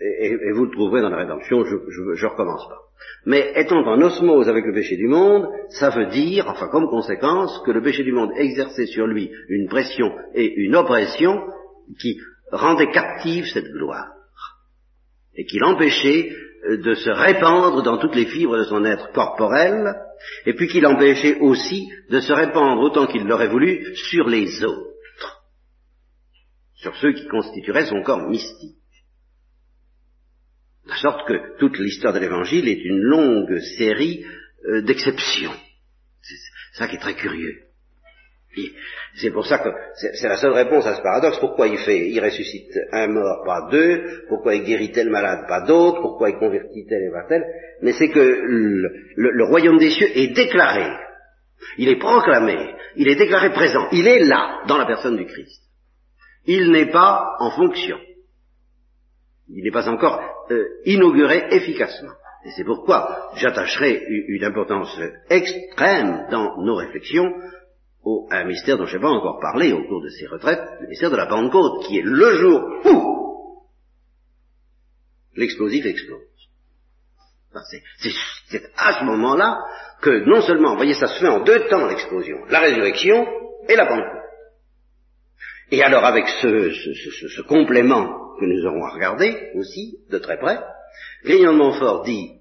et, 0.00 0.52
vous 0.52 0.64
le 0.64 0.70
trouverez 0.70 1.02
dans 1.02 1.10
la 1.10 1.18
rédemption, 1.18 1.64
je, 1.64 1.76
je, 2.14 2.26
recommence 2.26 2.66
pas. 2.68 2.78
Mais 3.26 3.52
étant 3.56 3.84
en 3.84 4.00
osmose 4.00 4.48
avec 4.48 4.64
le 4.64 4.72
péché 4.72 4.96
du 4.96 5.08
monde, 5.08 5.48
ça 5.70 5.90
veut 5.90 6.06
dire, 6.06 6.46
enfin 6.48 6.68
comme 6.68 6.88
conséquence, 6.88 7.60
que 7.64 7.70
le 7.70 7.82
péché 7.82 8.04
du 8.04 8.12
monde 8.12 8.30
exerçait 8.36 8.86
sur 8.86 9.06
lui 9.06 9.30
une 9.48 9.68
pression 9.68 10.12
et 10.34 10.52
une 10.56 10.76
oppression 10.76 11.40
qui 12.00 12.18
rendait 12.52 12.90
captive 12.90 13.46
cette 13.46 13.70
gloire, 13.72 14.08
et 15.36 15.44
qui 15.44 15.58
l'empêchait 15.58 16.32
euh, 16.68 16.78
de 16.78 16.94
se 16.94 17.10
répandre 17.10 17.82
dans 17.82 17.98
toutes 17.98 18.16
les 18.16 18.26
fibres 18.26 18.58
de 18.58 18.64
son 18.64 18.84
être 18.84 19.12
corporel, 19.12 19.94
et 20.46 20.54
puis 20.54 20.68
qui 20.68 20.80
l'empêchait 20.80 21.38
aussi 21.40 21.88
de 22.10 22.20
se 22.20 22.32
répandre 22.32 22.82
autant 22.82 23.06
qu'il 23.06 23.24
l'aurait 23.24 23.48
voulu 23.48 23.94
sur 23.94 24.28
les 24.28 24.64
autres 24.64 24.88
sur 26.78 26.94
ceux 26.96 27.12
qui 27.12 27.26
constitueraient 27.26 27.86
son 27.86 28.02
corps 28.02 28.28
mystique. 28.28 28.77
De 30.88 30.94
sorte 30.94 31.26
que 31.28 31.58
toute 31.58 31.78
l'histoire 31.78 32.12
de 32.12 32.18
l'Évangile 32.18 32.68
est 32.68 32.82
une 32.84 32.98
longue 32.98 33.58
série 33.76 34.24
euh, 34.66 34.82
d'exceptions. 34.82 35.52
C'est 36.22 36.78
ça 36.78 36.88
qui 36.88 36.96
est 36.96 37.00
très 37.00 37.14
curieux. 37.14 37.62
C'est 39.14 39.30
pour 39.30 39.46
ça 39.46 39.58
que 39.58 39.68
c'est 39.94 40.26
la 40.26 40.36
seule 40.36 40.52
réponse 40.52 40.84
à 40.84 40.96
ce 40.96 41.02
paradoxe. 41.02 41.38
Pourquoi 41.38 41.68
il 41.68 41.78
fait, 41.78 42.08
il 42.08 42.18
ressuscite 42.18 42.72
un 42.90 43.06
mort, 43.06 43.44
pas 43.44 43.68
deux? 43.70 44.24
Pourquoi 44.28 44.56
il 44.56 44.64
guérit 44.64 44.90
tel 44.90 45.10
malade, 45.10 45.46
pas 45.46 45.60
d'autres 45.60 46.00
Pourquoi 46.00 46.30
il 46.30 46.38
convertit 46.38 46.86
tel 46.88 47.04
et 47.04 47.12
pas 47.12 47.28
tel? 47.28 47.44
Mais 47.82 47.92
c'est 47.92 48.08
que 48.08 48.18
le 48.18 49.44
royaume 49.44 49.78
des 49.78 49.90
cieux 49.90 50.08
est 50.12 50.34
déclaré. 50.34 50.90
Il 51.76 51.88
est 51.88 51.98
proclamé. 51.98 52.74
Il 52.96 53.06
est 53.06 53.14
déclaré 53.14 53.50
présent. 53.50 53.88
Il 53.92 54.08
est 54.08 54.24
là, 54.24 54.62
dans 54.66 54.78
la 54.78 54.86
personne 54.86 55.16
du 55.16 55.26
Christ 55.26 55.62
il 56.48 56.70
n'est 56.72 56.90
pas 56.90 57.36
en 57.38 57.50
fonction. 57.50 57.98
Il 59.50 59.64
n'est 59.64 59.70
pas 59.70 59.88
encore 59.88 60.20
euh, 60.50 60.64
inauguré 60.84 61.48
efficacement. 61.50 62.12
Et 62.44 62.50
c'est 62.56 62.64
pourquoi 62.64 63.30
j'attacherai 63.36 64.04
une 64.28 64.44
importance 64.44 64.96
extrême 65.28 66.26
dans 66.30 66.62
nos 66.62 66.76
réflexions 66.76 67.32
au, 68.04 68.28
à 68.30 68.38
un 68.38 68.44
mystère 68.44 68.78
dont 68.78 68.86
je 68.86 68.96
n'ai 68.96 69.02
pas 69.02 69.08
encore 69.08 69.40
parlé 69.40 69.72
au 69.72 69.82
cours 69.84 70.02
de 70.02 70.08
ces 70.08 70.26
retraites, 70.26 70.62
le 70.80 70.88
mystère 70.88 71.10
de 71.10 71.16
la 71.16 71.26
Pentecôte, 71.26 71.84
qui 71.84 71.98
est 71.98 72.04
le 72.04 72.34
jour 72.36 72.60
où 72.84 73.18
l'explosif 75.34 75.84
explose. 75.86 76.22
c'est 78.50 78.62
à 78.76 79.00
ce 79.00 79.04
moment-là 79.04 79.58
que 80.00 80.24
non 80.24 80.42
seulement, 80.42 80.70
vous 80.70 80.76
voyez, 80.76 80.94
ça 80.94 81.08
se 81.08 81.18
fait 81.18 81.28
en 81.28 81.40
deux 81.40 81.66
temps 81.68 81.86
l'explosion, 81.86 82.44
la 82.48 82.60
résurrection 82.60 83.26
et 83.68 83.74
la 83.74 83.86
Pentecôte. 83.86 84.22
Et 85.70 85.82
alors 85.82 86.04
avec 86.04 86.26
ce, 86.28 87.42
complément 87.42 88.27
que 88.38 88.44
nous 88.44 88.64
aurons 88.66 88.84
à 88.84 88.90
regarder 88.90 89.50
aussi 89.54 89.98
de 90.10 90.18
très 90.18 90.38
près, 90.38 90.58
Grignon 91.24 91.52
de 91.52 91.58
Montfort 91.58 92.04
dit 92.04 92.32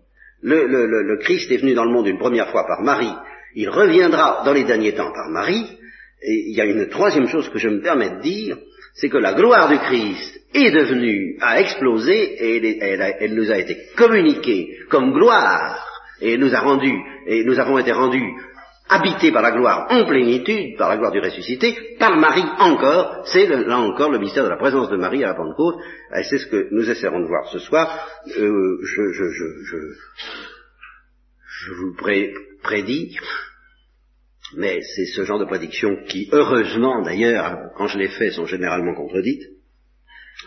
le, 0.41 0.65
le, 0.67 1.17
Christ 1.17 1.51
est 1.51 1.57
venu 1.57 1.73
dans 1.73 1.85
le 1.85 1.91
monde 1.91 2.07
une 2.07 2.19
première 2.19 2.49
fois 2.51 2.65
par 2.67 2.81
Marie, 2.81 3.13
il 3.55 3.69
reviendra 3.69 4.43
dans 4.45 4.53
les 4.53 4.63
derniers 4.63 4.93
temps 4.93 5.11
par 5.11 5.29
Marie, 5.29 5.65
et 6.21 6.49
il 6.49 6.55
y 6.55 6.61
a 6.61 6.65
une 6.65 6.87
troisième 6.89 7.27
chose 7.27 7.49
que 7.49 7.59
je 7.59 7.69
me 7.69 7.81
permets 7.81 8.17
de 8.17 8.21
dire, 8.21 8.57
c'est 8.93 9.09
que 9.09 9.17
la 9.17 9.33
gloire 9.33 9.69
du 9.69 9.77
Christ 9.77 10.41
est 10.53 10.71
devenue, 10.71 11.37
a 11.41 11.59
explosé, 11.59 12.13
et 12.13 12.79
elle, 12.81 13.15
elle 13.19 13.35
nous 13.35 13.51
a 13.51 13.57
été 13.57 13.77
communiquée 13.95 14.77
comme 14.89 15.11
gloire, 15.11 15.83
et 16.21 16.37
nous 16.37 16.53
a 16.53 16.59
rendu, 16.59 16.93
et 17.27 17.43
nous 17.43 17.59
avons 17.59 17.77
été 17.77 17.91
rendus 17.91 18.33
habité 18.89 19.31
par 19.31 19.41
la 19.41 19.51
gloire 19.51 19.87
en 19.89 20.05
plénitude, 20.05 20.77
par 20.77 20.89
la 20.89 20.97
gloire 20.97 21.11
du 21.11 21.19
ressuscité, 21.19 21.95
par 21.99 22.15
Marie 22.17 22.45
encore, 22.59 23.23
c'est 23.25 23.47
là 23.47 23.79
encore 23.79 24.11
le 24.11 24.19
mystère 24.19 24.43
de 24.43 24.49
la 24.49 24.57
présence 24.57 24.89
de 24.89 24.97
Marie 24.97 25.23
à 25.23 25.27
la 25.27 25.33
Pentecôte, 25.33 25.77
et 26.15 26.23
c'est 26.23 26.37
ce 26.37 26.47
que 26.47 26.67
nous 26.71 26.89
essaierons 26.89 27.19
de 27.19 27.27
voir 27.27 27.47
ce 27.51 27.59
soir. 27.59 28.07
Euh, 28.37 28.77
je, 28.81 29.11
je, 29.11 29.23
je, 29.29 29.45
je, 31.65 31.73
vous 31.73 31.95
prédis, 32.63 33.17
mais 34.55 34.79
c'est 34.95 35.05
ce 35.05 35.23
genre 35.23 35.39
de 35.39 35.45
prédictions 35.45 35.97
qui, 36.07 36.29
heureusement 36.31 37.01
d'ailleurs, 37.01 37.71
quand 37.75 37.87
je 37.87 37.97
les 37.97 38.09
fais, 38.09 38.31
sont 38.31 38.45
généralement 38.45 38.95
contredites. 38.95 39.43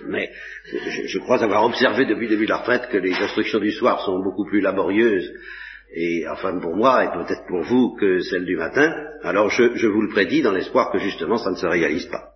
Mais 0.07 0.31
je, 0.72 1.07
je 1.09 1.18
crois 1.18 1.42
avoir 1.42 1.64
observé 1.64 2.07
depuis 2.07 2.29
le 2.29 2.35
début 2.35 2.46
de 2.46 2.50
la 2.50 2.59
retraite 2.59 2.88
que 2.90 2.96
les 2.96 3.12
instructions 3.12 3.59
du 3.59 3.72
soir 3.72 4.00
sont 4.05 4.20
beaucoup 4.22 4.46
plus 4.46 4.61
laborieuses 4.61 5.31
et 5.92 6.24
enfin 6.29 6.59
pour 6.59 6.76
moi 6.76 7.05
et 7.05 7.09
peut-être 7.12 7.46
pour 7.46 7.62
vous 7.62 7.96
que 7.96 8.20
celle 8.20 8.44
du 8.44 8.57
matin, 8.57 8.94
alors 9.22 9.50
je, 9.50 9.87
vous 9.87 10.03
le 10.03 10.09
prédis 10.09 10.42
dans 10.42 10.53
l'espoir 10.53 10.90
que 10.90 10.98
justement 10.98 11.37
ça 11.37 11.50
ne 11.50 11.57
se 11.57 11.66
réalise 11.66 12.07
pas. 12.07 12.35